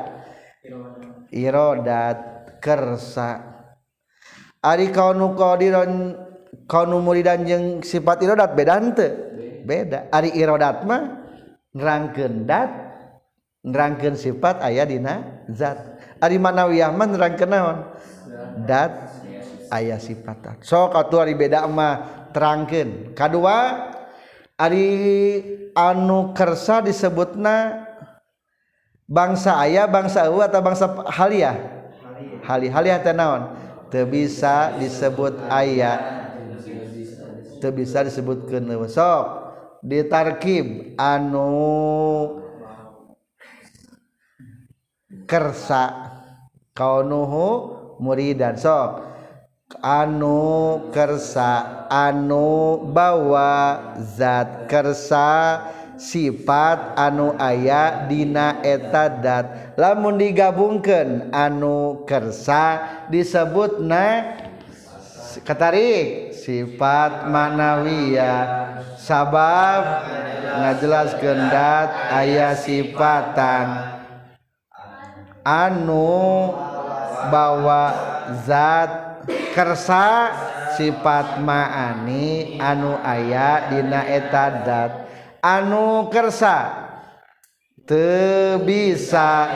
[1.29, 2.19] Irodat.
[2.59, 3.48] Kersa.
[4.59, 6.19] Ari kaunu qadiron
[6.67, 9.11] kaunu muridan jeung sifat irodat beda henteu.
[9.63, 10.11] Beda.
[10.11, 11.03] Ari irodat mah
[11.77, 12.71] nerangkeun dat
[13.63, 15.79] nerangkeun sifat aya dina zat.
[16.19, 17.79] Ari manawiyah mah nerangkeun naon?
[18.67, 19.15] Dat
[19.71, 20.59] aya sifat dat.
[20.67, 23.15] So katuh ari beda mah terangkeun.
[23.15, 23.95] Kadua
[24.59, 24.87] ari
[25.79, 27.87] anu kersa disebutna
[29.07, 31.55] bangsa ayah bangsa eueuh atau bangsa haliah?
[32.43, 32.73] Haliah.
[32.75, 33.68] Haliah teh naon?
[34.09, 36.01] Bisa disebut ayat.
[37.59, 39.25] Bisa disebut kesok
[39.83, 41.51] ditarkib anu
[45.27, 45.85] kersa.
[46.75, 47.49] Kaunuhu
[47.99, 49.03] muridan sok.
[49.83, 51.87] Anu kersa.
[51.91, 53.95] Anu bawa.
[53.99, 55.29] Zat kersa
[55.99, 62.79] sifat anu aya dina etadat lamun digabungkan anu kersa
[63.11, 64.39] disebut na
[65.43, 68.47] katarik sifat manawiyah
[68.95, 70.07] sabab
[70.47, 73.67] ngajelas gendat ayah sifatan
[75.43, 76.55] anu
[77.29, 77.85] bawa
[78.47, 79.19] zat
[79.53, 80.31] kersa
[80.79, 85.08] sifat maani anu aya dina etadat
[85.43, 86.87] anu kersa.
[87.89, 89.49] Te bisa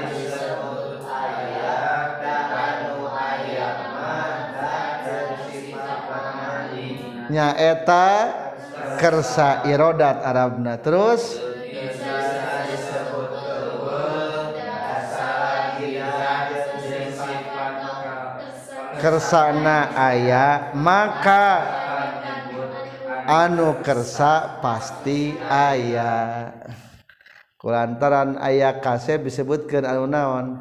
[7.33, 8.09] nyaeta
[9.01, 10.77] kersa irodat Arabna.
[10.81, 11.41] Terus?
[19.03, 21.47] Kersana ayah maka
[23.27, 26.51] anu kersa pasti ayah
[27.63, 30.59] kulantaran ayah kasep disebutkan anu naon?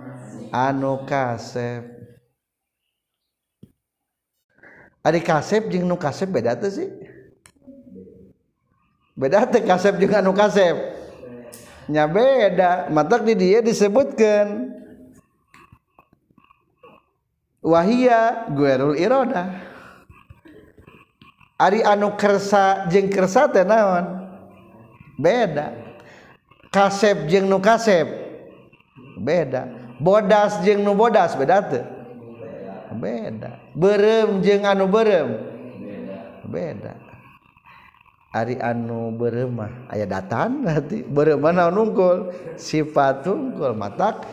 [0.54, 1.88] Anu kasep.
[5.02, 6.90] Ari kasep jeung nu kasep beda teh sih?
[9.18, 10.78] Beda teh kasep jeung anu kasep.
[11.90, 12.94] Nya beda.
[12.94, 14.78] Matak di dia disebutkan
[17.66, 19.71] wahia guerul irodah.
[21.62, 24.26] Ari anu kersa jeung kersa teh naon?
[25.14, 25.78] Beda.
[26.74, 28.10] Kasep jeung nu kasep.
[29.22, 29.70] Beda.
[30.02, 31.86] Bodas jeung nu bodas beda teh.
[32.98, 33.62] Beda.
[33.78, 35.38] Berem jeung anu berem.
[36.50, 36.98] Beda.
[38.34, 42.18] Ari anu beremah aya datan nanti beremah naon unggul?
[42.58, 44.26] Sifat unggul matak.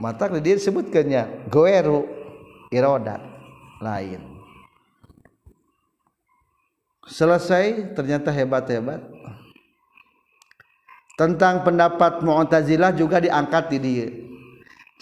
[0.00, 2.08] Matak dia disebutkannya goeru
[2.72, 3.20] iroda
[3.84, 4.29] lain.
[7.10, 9.02] Selesai ternyata hebat-hebat.
[11.18, 14.08] Tentang pendapat Mu'tazilah juga diangkat di dia.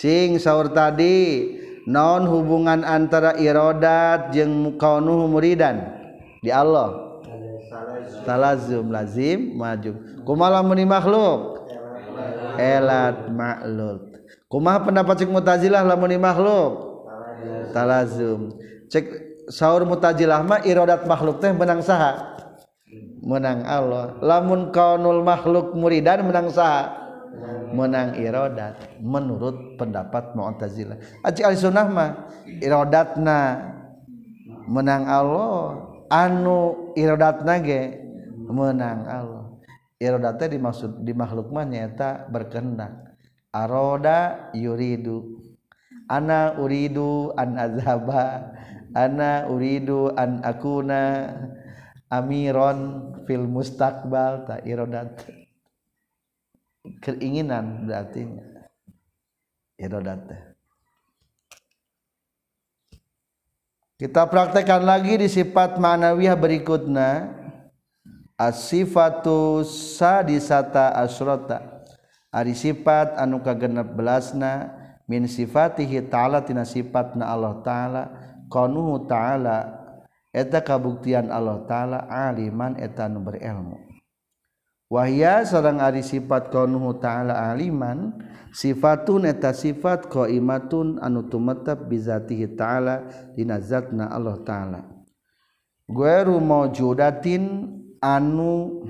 [0.01, 1.47] Cing sahur tadi
[1.87, 5.79] non hubungan antara irodat jeung kaunuhu muridan
[6.43, 7.07] di Allah.
[8.27, 9.95] Talazum lazim maju.
[10.27, 11.71] Kumaha muni makhluk?
[12.59, 14.19] Elat maklul
[14.51, 16.73] kumaha pendapat cik mutazilah lamun makhluk?
[17.71, 18.57] Talazum.
[18.89, 22.37] Cek sahur mutajilah mah irodat makhluk teh menang saha?
[23.21, 24.17] Menang Allah.
[24.25, 26.93] Lamun kaunul makhluk muridan menang saha?
[27.73, 28.81] Menang irodat.
[29.01, 32.11] Menurut pendapat mu'tazilah aji ahli sunnah mah
[32.61, 33.41] irodatna
[34.69, 35.85] menang Allah.
[36.09, 38.01] Anu irodatna ge
[38.49, 39.45] menang Allah.
[39.99, 43.19] Irodatnya dimaksud di makhluk mah nyata berkehendak.
[43.53, 45.43] Aroda yuridu.
[46.09, 48.57] Ana uridu an azhaba.
[48.97, 51.33] Ana uridu an akuna
[52.09, 55.25] amiron fil mustaqbal ta irodat.
[57.05, 58.25] Keinginan berarti
[59.77, 60.25] irodat.
[63.99, 67.35] Kita praktekkan lagi di sifat ma'nawiyah berikutnya.
[68.39, 71.83] As-sifatu sadisata asrota.
[72.31, 74.71] Ari sifat anu kagenep belasna
[75.11, 78.03] min sifatihi ta'ala tina sifatna Allah ta'ala
[78.49, 79.79] qanuhu ta'ala
[80.35, 83.79] eta kabuktian Allah ta'ala aliman eta nu berilmu.
[84.89, 88.17] Wahya sareng ari sifat qanuhu ta'ala aliman
[88.57, 93.05] sifatun eta sifat qaimatun anu tumetep bizatihi ta'ala
[93.37, 94.81] dina zatna Allah ta'ala.
[95.89, 97.69] Gueru maujudatin
[98.01, 98.85] anu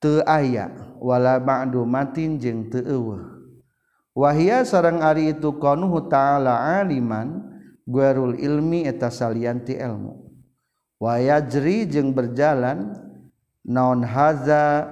[0.00, 3.22] teu aya wala ma'dumatin jeung teu eueuh
[4.16, 7.55] wahya sareng ari itu qanuhu ta'ala aliman
[7.86, 10.26] guarul ilmi eta salianti ilmu.
[10.98, 12.98] Wayajri jeung berjalan
[13.62, 14.90] naon haza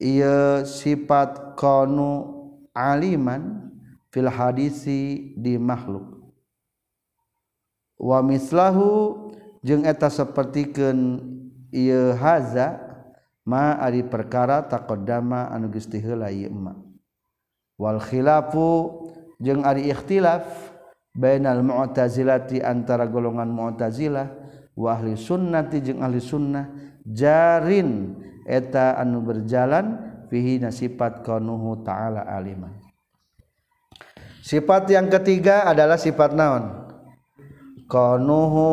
[0.00, 2.32] ia sifat konu
[2.72, 3.70] aliman
[4.10, 6.24] fil hadisi di makhluk.
[8.00, 9.30] Wa mislahu
[9.62, 11.20] jeung eta sapertikeun
[11.74, 12.80] ieu haza
[13.44, 16.72] ma ari perkara taqaddama anu geus tiheula ieu ma
[17.76, 19.10] wal khilafu
[19.42, 20.73] jeung ari ikhtilaf
[21.14, 24.26] bainal mu'tazilati antara golongan mu'tazilah
[24.74, 32.84] wa ahli sunnati jeung ahli sunnah jarin eta anu berjalan fihi sifat kaunuhu ta'ala aliman
[34.44, 36.84] sifat yang ketiga adalah sifat naon?
[37.88, 38.68] Kaunuhu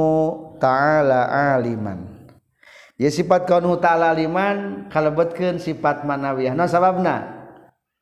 [0.60, 2.28] ta'ala aliman.
[3.00, 6.52] Ya sifat kaunuhu ta'ala aliman kalebetkeun sifat manawiyah.
[6.52, 7.41] No sababna?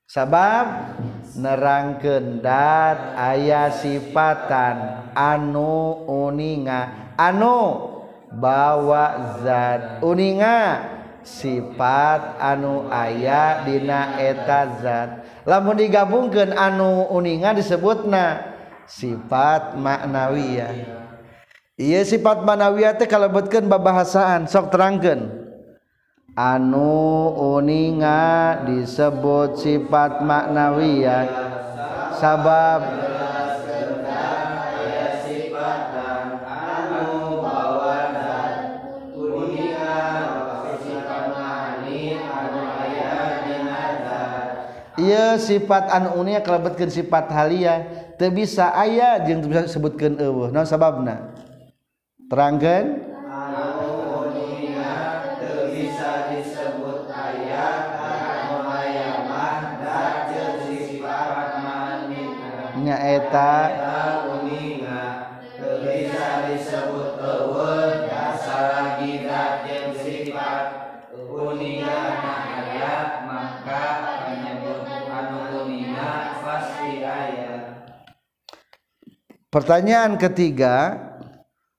[0.09, 0.97] sabab
[1.37, 7.13] nerangken dat ayah sifatan anu uninga.
[7.13, 7.87] Anu
[8.33, 10.97] bawa zat uninga.
[11.19, 15.09] Sifat anu aya dina eta zat.
[15.45, 18.49] Lamun digabungkan anu uninga disebutna
[18.89, 20.73] sifat maknawiyah.
[21.77, 25.38] Iya sifat maknawiyah teh kalebetkeun babahasaan sok terangkeun.
[26.39, 31.27] Anu uninga disebut sifat maknawiyah
[32.15, 32.81] sabab
[44.99, 47.87] Iya sifat anu unia kalebetkeun sifat halia
[48.19, 50.51] teu bisa aya jeung disebutkeun eueuh.
[50.51, 51.39] Naon sababna?
[52.29, 53.08] terangkan
[63.29, 65.05] nyaeta uninga
[65.85, 70.65] bisa disebut eueun lagi jeung sifat
[71.13, 73.85] uninga aya maka
[74.25, 77.55] menyebut anu uninga pasti aya
[79.49, 81.05] Pertanyaan ketiga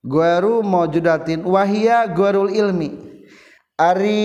[0.01, 2.89] Guaru maujudatin wahia guarul ilmi.
[3.77, 4.25] Ari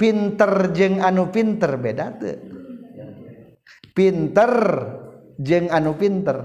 [0.00, 2.54] pinter jeng anu pinter beda tuh
[3.94, 4.50] pinter
[5.40, 6.38] jeng anu pinter.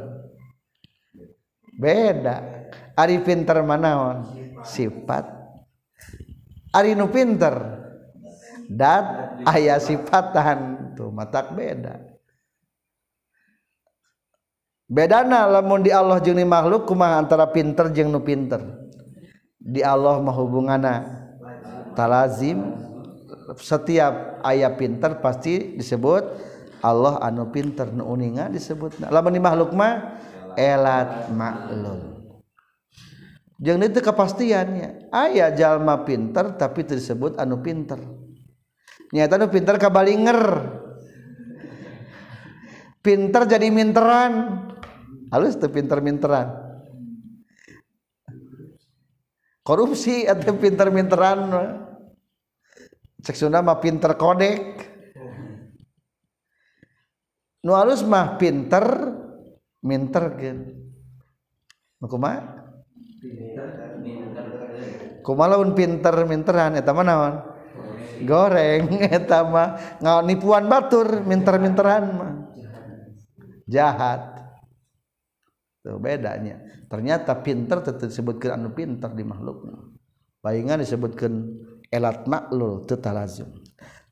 [1.79, 2.67] Beda.
[2.99, 4.27] Ari pinter manaon
[4.67, 5.23] sifat.
[6.75, 7.55] Ari nu pinter.
[8.69, 9.03] Dan
[9.47, 10.91] ayah sifatan.
[10.99, 11.95] Tuh matak beda.
[14.89, 18.57] Bedana lamun di Allah jeung di makhluk kumaha antara pinter jeung nu pinter?
[19.61, 20.95] Di Allah mah hubunganna
[21.93, 22.75] talazim.
[23.57, 26.21] Setiap ayah pinter pasti disebut
[26.79, 30.19] Allah anu pinter nu uninga disebut lamun di makhluk mah
[30.55, 32.19] elat maklum.
[33.59, 35.11] Jeung itu kepastiannya.
[35.11, 37.99] Ayat jalma pinter tapi disebut anu pinter.
[39.11, 40.39] Nyata anu pinter kabalinger.
[43.03, 44.63] Pinter jadi minteran.
[45.29, 46.69] Halus tuh pinter-minteran
[49.69, 51.53] korupsi atau pinter-minteran
[53.21, 54.88] cek mah pinter kodek
[57.65, 58.85] nu alus mah pinter
[59.83, 60.59] minterkeun
[61.99, 62.59] nu kumaha?
[65.19, 67.35] Kumaha lamun pinter minteran eta mah naon?
[68.23, 68.87] Goreng
[69.19, 69.99] eta mah.
[70.23, 72.33] Nipuan batur minter-minteran mah.
[73.67, 74.39] Jahat.
[75.83, 76.63] Tuh, bedanya.
[76.87, 79.99] Ternyata pinter tetap disebutkan anu pinter di makhluknya
[80.39, 81.31] bayangan disebutkan
[81.91, 83.59] elat maklul tetalazum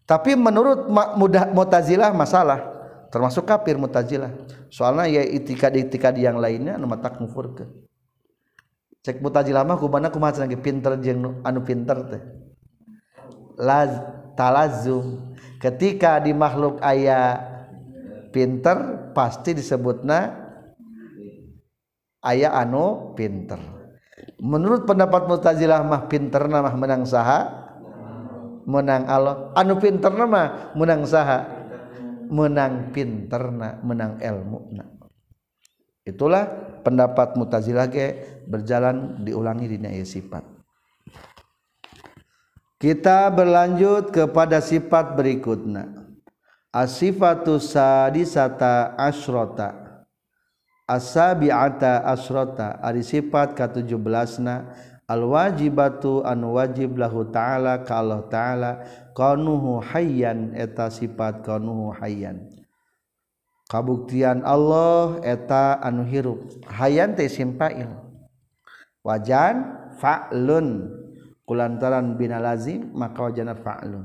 [0.07, 0.87] tapi menurut
[1.19, 2.76] mudah mutazilah masalah.
[3.07, 4.31] Termasuk kafir mutazilah.
[4.67, 7.65] Soalnya ya itikad itikad yang lainnya anu matak ke
[9.07, 12.21] cek mutazilah mah kubana kumaha lagi pinter jeung anu pinter teh.
[13.55, 14.03] Laz
[14.35, 15.33] talazum.
[15.63, 17.39] Ketika di makhluk ayah
[18.35, 20.35] pinter pasti disebutna
[22.27, 23.57] ayah anu pinter.
[24.37, 27.65] Menurut pendapat mutazilah mah pinter mah menang saha?
[28.67, 29.55] Menang Allah.
[29.55, 31.56] Anu pinter nama menang saha
[32.29, 34.71] menang pinterna menang ilmu
[36.07, 36.47] itulah
[36.87, 40.43] pendapat mutazilah ge berjalan diulangi di ayat sifat.
[42.79, 46.07] Kita berlanjut kepada sifat berikutnya.
[46.71, 49.87] Asifatu sadisata asyrota
[50.87, 54.71] asabi'ata asyrota ari sifat ke-17 na
[55.07, 58.71] alwajibatu anu wajib lahu ta'ala ka Allah ta'ala.
[59.15, 62.43] Qanuhu hayyan eta sifat qanuhu hayyan.
[63.71, 66.61] Kabuktian Allah eta anu hirup.
[66.67, 67.87] Hayyan teh simpail
[69.01, 70.93] wajan fa'lun.
[71.47, 74.03] Kulantaran bina lazim maka wajana fa'lun.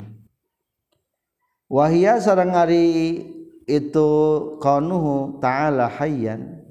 [1.67, 2.87] Wahia sareng ari
[3.67, 4.11] itu
[4.63, 6.63] qanuhu ta'ala hayyan.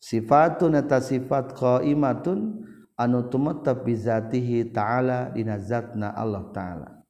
[0.00, 2.68] Sifatun eta sifat qaimatun.
[3.00, 7.00] anu tumetep bizatihi ta'ala dinazatna Allah ta'ala.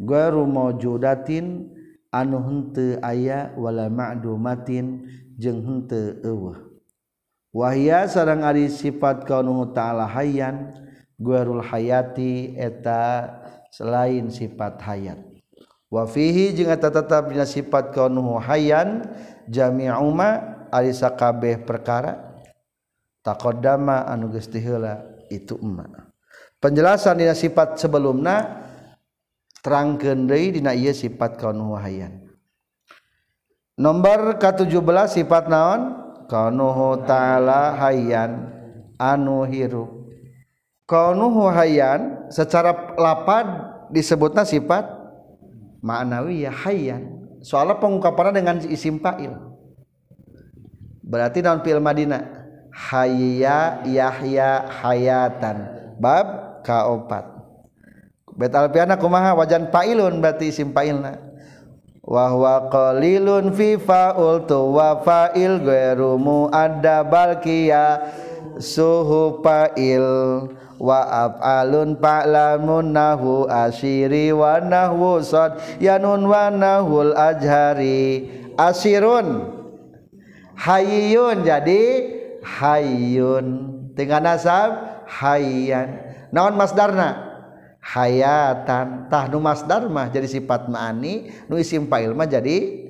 [0.00, 1.68] Gharu mawjudatin
[2.08, 5.04] anu hente aya wala ma'dumatin
[5.36, 6.56] jeung hente eueuh.
[7.52, 10.72] Wahya sareng ari sifat kaunu ta'ala hayyan
[11.20, 13.28] ghairul hayati eta
[13.68, 15.20] selain sifat hayat.
[15.92, 19.04] Wa fihi jeung eta tetep dina sifat kaunu hayyan
[19.52, 22.30] jami'uma ari sakabeh perkara.
[23.20, 24.48] Takodama anu geus
[25.32, 26.10] itu emak.
[26.60, 28.66] Penjelasan dina sifat sebelumna
[29.64, 32.30] terangkeun deui dina ieu sifat kaun wahayan
[33.80, 35.96] nomor ke-17 sifat naon?
[36.30, 38.54] Kaunuhu ta'ala hayyan
[39.00, 39.88] anu hirup.
[40.86, 43.48] Kaunuhu hayyan secara lapad
[43.90, 44.86] disebutnya sifat
[45.82, 47.18] ma'nawi ya hayyan.
[47.42, 49.32] Soalnya pengungkapannya dengan isim fa'il.
[51.02, 52.39] Berarti daun fi'il madinah?
[52.70, 55.68] Hayya yahya hayatan.
[56.00, 57.28] Bab kaopat
[58.40, 59.36] betal piana kumaha?
[59.36, 61.20] Wajan pailun berarti isim pailna
[62.00, 68.00] wa huwa qalilun fi fa'ul tu wa fa'il ghairu mu'addabal kiya.
[68.60, 70.04] Suhu fa'il
[70.80, 75.60] wa af'alun fa'lamun nahu asyiri wa nahwu sad.
[75.76, 78.28] Yanun wa nahul ajhari.
[78.56, 79.48] Asirun.
[80.56, 81.44] Hayyun.
[81.44, 81.80] Jadi
[82.40, 83.46] Hayun.
[83.94, 87.28] Tinggal nasab Hayyan naon masdarna?
[87.80, 89.10] Hayatan.
[89.10, 92.86] Tahnu masdar mah jadi sifat ma'ani nu isim fa'il mah jadi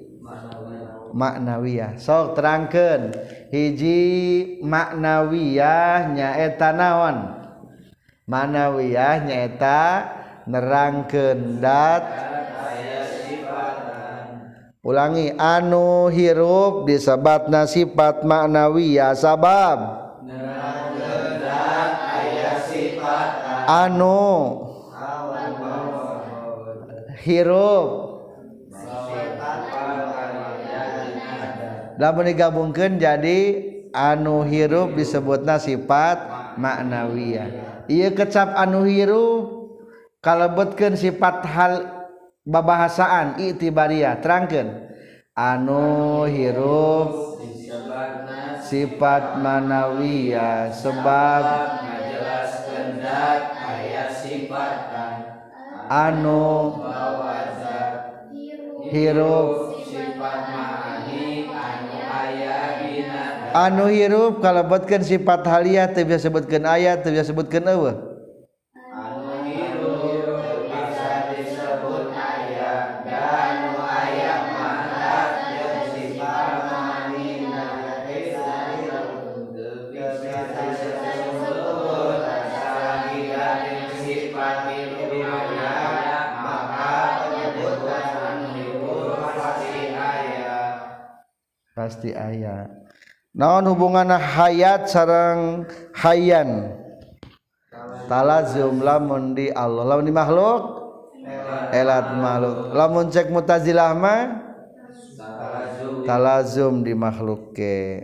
[1.11, 3.11] maknawiyah sok terangkan
[3.51, 3.99] hiji
[4.63, 7.17] maknawiyah nyaeta naon?
[8.31, 9.83] Maknawiyah nyaeta
[10.47, 12.30] nerangkeun dat
[14.81, 20.09] ulangi anu hirup disebatna sifat maknawiya sabab.
[23.71, 24.67] Anu.
[27.21, 27.89] Hirup.
[32.01, 33.39] Lamun digabungkeun jadi
[33.93, 36.17] anu hirup disebutna sifat
[36.57, 39.77] maknawiyah ieu kecap anu hirup
[40.25, 42.00] kalebetkeun sifat hal
[42.51, 44.91] babahasaan itibariyah terangkan
[45.39, 47.39] anu hirup
[48.67, 51.43] sifat manawiyah sebab
[54.19, 54.79] sifat
[55.87, 56.75] anu
[58.91, 59.49] hirup
[63.55, 68.10] anu hirup kalau buatkan sifat haliah teu sebutkan ayat teu sebutkan eueuh.
[91.91, 92.71] Pasti ayat
[93.35, 96.71] naon hubungan hayat sarang hayan
[98.11, 99.87] talazum lamun di Allah.
[99.87, 100.63] Lamun di makhluk?
[101.71, 102.57] Elat makhluk.
[102.75, 104.23] Lamun cek mutazilah mah?
[106.03, 108.03] Talazum di makhluk ke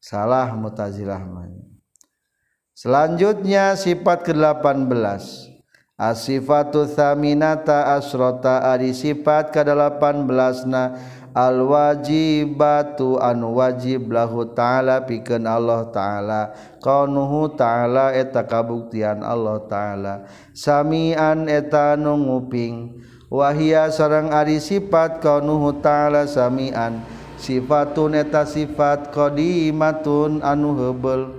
[0.00, 1.52] salah mutazilah mah.
[2.76, 4.92] Selanjutnya sifat ke-18
[5.96, 8.64] asifatu thaminata asrota.
[8.72, 10.96] Ari sifat ke-18 na
[11.36, 16.56] alwajibatu anu wajib lahu ta'ala pikeun Allah ta'ala.
[16.80, 20.24] Qanuhu ta'ala eta kabuktian Allah ta'ala.
[20.56, 23.04] Samian eta nu nguping.
[23.28, 27.04] Wahia sareng ari sifat qanuhu ta'ala samian.
[27.36, 31.35] Sifatun eta sifat qadimatun anu heubeul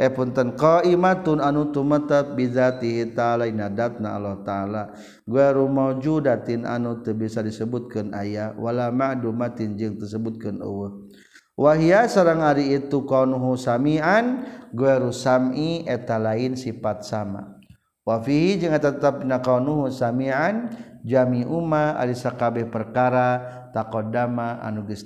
[0.00, 0.56] Eh, punten.
[0.56, 4.82] Qaimatun anu tumetat bizatihi ta'ala inadatna Allah ta'ala.
[5.28, 11.04] Gharu mawjudatin anu teu bisa disebutkeun aya wala ma'dumatin jeung disebutkeun eueuh.
[11.52, 14.40] Wahia sareng ari itu kaunuhu samian
[14.72, 17.60] gharu sam'i eta lain sifat sama.
[18.00, 20.72] Wa fihi jeung eta tetepna kaunuhu samian
[21.04, 25.04] jami umma ari sakabeh perkara taqaddama anu geus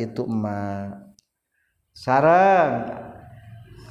[0.00, 0.88] itu ma.
[1.92, 3.11] Sareng!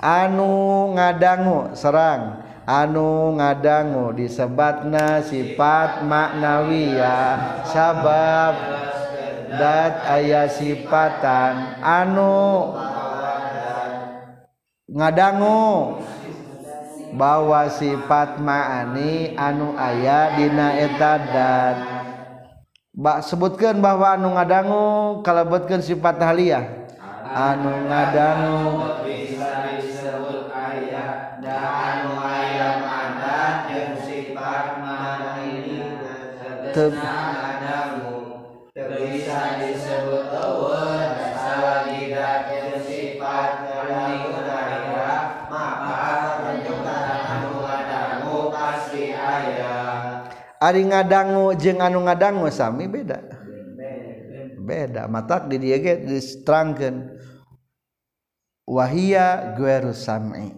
[0.02, 2.42] anu ngadanggu Serang.
[2.66, 8.54] Anu ngadanggu disebatna sifat maknawiyah sabab
[9.50, 12.70] dat ayah sifatan anu
[14.94, 16.00] ngadanggu
[17.18, 21.76] bahwa sifat ma'ani anu ayah dina etadat
[22.92, 24.86] Mbak sebutkan bahwa anu ngadangu
[25.24, 26.81] kalebetkan sifat haliyah
[27.32, 28.58] anu ngadanu.
[29.08, 31.40] Bisa disebut ayah.
[31.42, 36.02] Dan anu ayam mada yang sifat mana ini
[36.72, 38.16] sebetulnya adamu
[38.72, 45.20] bisa disebut awal salah tidak yang sifat dari udara
[45.52, 50.24] maka penyebutan anu ngadanu pasti ayah.
[50.62, 53.20] Ari ngadangu jeung anu ngadangu sami beda.
[54.62, 57.11] Beda, matak di dieu ge diterangkeun
[58.72, 60.56] wahia gueru sami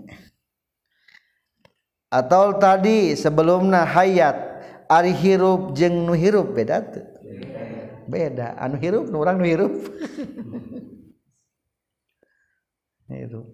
[2.14, 4.54] atau tadi sebelumna hayat
[4.84, 7.02] Ari hirup jeng nu hirup beda tuh
[8.08, 8.54] beda.
[8.60, 9.74] Anu hirup nu orang nu hirup.
[13.14, 13.46] Hirup.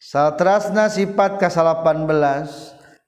[0.00, 2.48] Satrasna sifat ke-18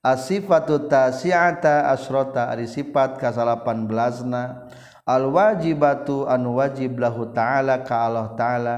[0.04, 4.68] asifatu tasi'ata asrota ari sifat ke-18 al
[5.06, 8.76] alwajibatu anu wajib lahu ta'ala ka Allah ta'ala.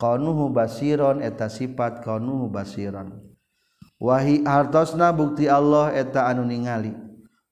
[0.00, 3.20] Kaunuhu basiron eta sifat kaunuhu basiron.
[4.00, 6.96] Wahi hartosna bukti Allah eta anu ningali.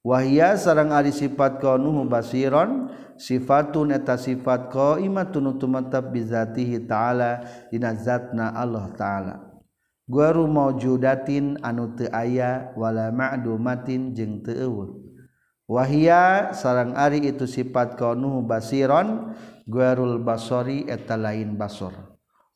[0.00, 2.88] Wahia sarang ari sifat qanuhu basiron
[3.20, 9.34] sifatun eta sifat qaimatun tumatab bizatihi ta'ala dinazatna Allah ta'ala.
[10.08, 14.88] Guru maujudatin anu teu aya wala ma'dumatin jeung teu eueuh
[15.68, 19.36] wahia sarang Ari itu sifat kaunuh basiron
[19.68, 21.92] guarul basori eta lain basor.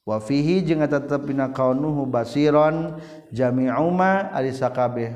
[0.03, 2.99] Wafihi jeung eta tepina kaunuhu basiron
[3.31, 5.15] jami'uma ari sakabeh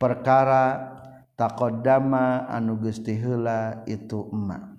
[0.00, 0.96] perkara
[1.36, 4.72] taqaddama anu geus heula itu emak.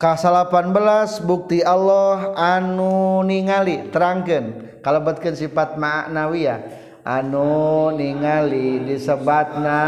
[0.00, 6.79] Kasalapan belas bukti Allah anu ningali terangkan kalabatkan sifat ma'nawiyah.
[7.04, 9.84] anu ningali disebatna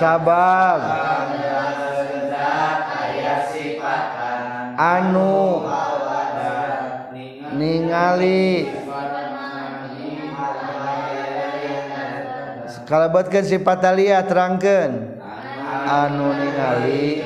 [0.00, 0.80] sabab.
[4.80, 5.60] Anu
[7.52, 8.72] ningali
[12.90, 15.20] kalebetkan sifat alia terangkan
[15.86, 17.22] anu ningali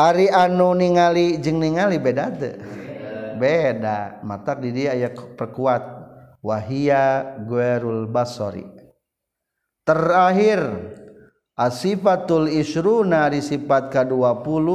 [0.00, 2.56] Ari anu ningali jeng ningali beda de
[3.36, 4.24] beda.
[4.24, 6.00] Mata di dia aya perkuat.
[6.40, 8.64] Wahia guerul basori.
[9.84, 10.64] Terakhir
[11.52, 14.68] asifatul isruna di sifat ke-20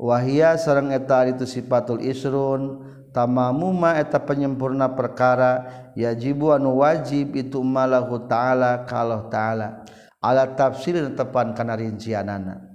[0.00, 2.88] wahia sareng eta itu sifatul isrun.
[3.12, 5.92] Tamamuma eta penyempurna perkara.
[5.92, 9.84] Yajibu anu wajib itu malahu ta'ala kalau ta'ala.
[10.24, 12.67] Ala tafsir tepan kana rincianana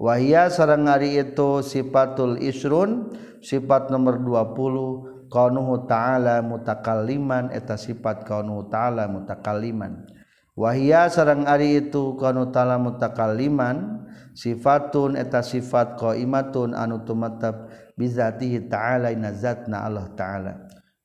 [0.00, 3.12] Wahia sarang ari itu sifatul isrun
[3.44, 10.08] sifat nomor 20 kaunuhu ta'ala mutakalliman eta sifat kaunuhu ta'ala mutakalliman
[10.56, 17.68] Wahia sarang ari itu kaunuhu ta'ala mutakalliman sifatun eta sifat qaimatun anu tumatab
[18.00, 20.52] bizatihi ta'ala inazatna Allah ta'ala.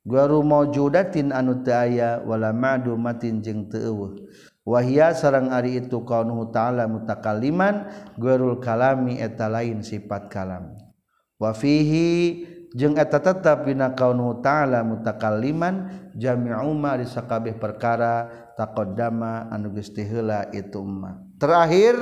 [0.07, 4.13] Guru maujudatin anu teu wala ma'dumatin jeung teu eueuh.
[4.65, 7.87] wahia sarang ari itu kaunuhu ta'ala mutakaliman
[8.17, 10.75] guerul kalami eta lain sifat kalam.
[11.37, 12.43] Wafihi
[12.73, 17.07] jeung eta tetap bina kaunuhu ta'ala mutakaliman jami'u ma di
[17.53, 21.21] perkara taqaddama anu geus heula itu umma.
[21.37, 21.95] Terakhir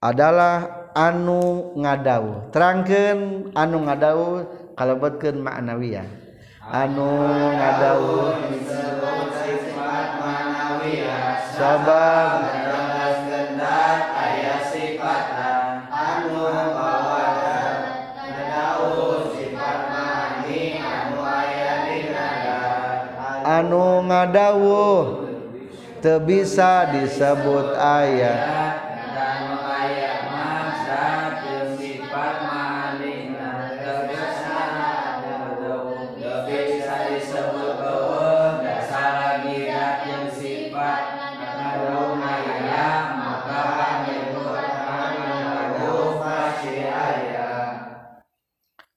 [0.00, 6.08] adalah anu ngadau terangkeun anu ngadau kalebetkeun ma'nawiyah
[6.66, 7.08] anu
[7.54, 8.02] ngadau
[11.60, 17.76] sabab leres gendat aya sifatan anu kawasan
[18.16, 21.98] nadau sifat mani anu aya di
[23.44, 25.04] anu ngadawuh
[26.00, 28.69] teu bisa disebut ayat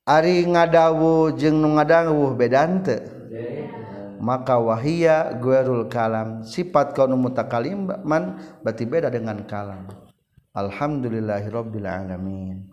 [0.04, 3.24] Ari ngadawu jeung nu ngadawuh bedante
[4.24, 6.47] maka wahia guerul kalam.
[6.47, 9.88] Sifat kaum mutakaliman berarti beda dengan kalam.
[10.56, 12.73] Alhamdulillahirabbil alamin.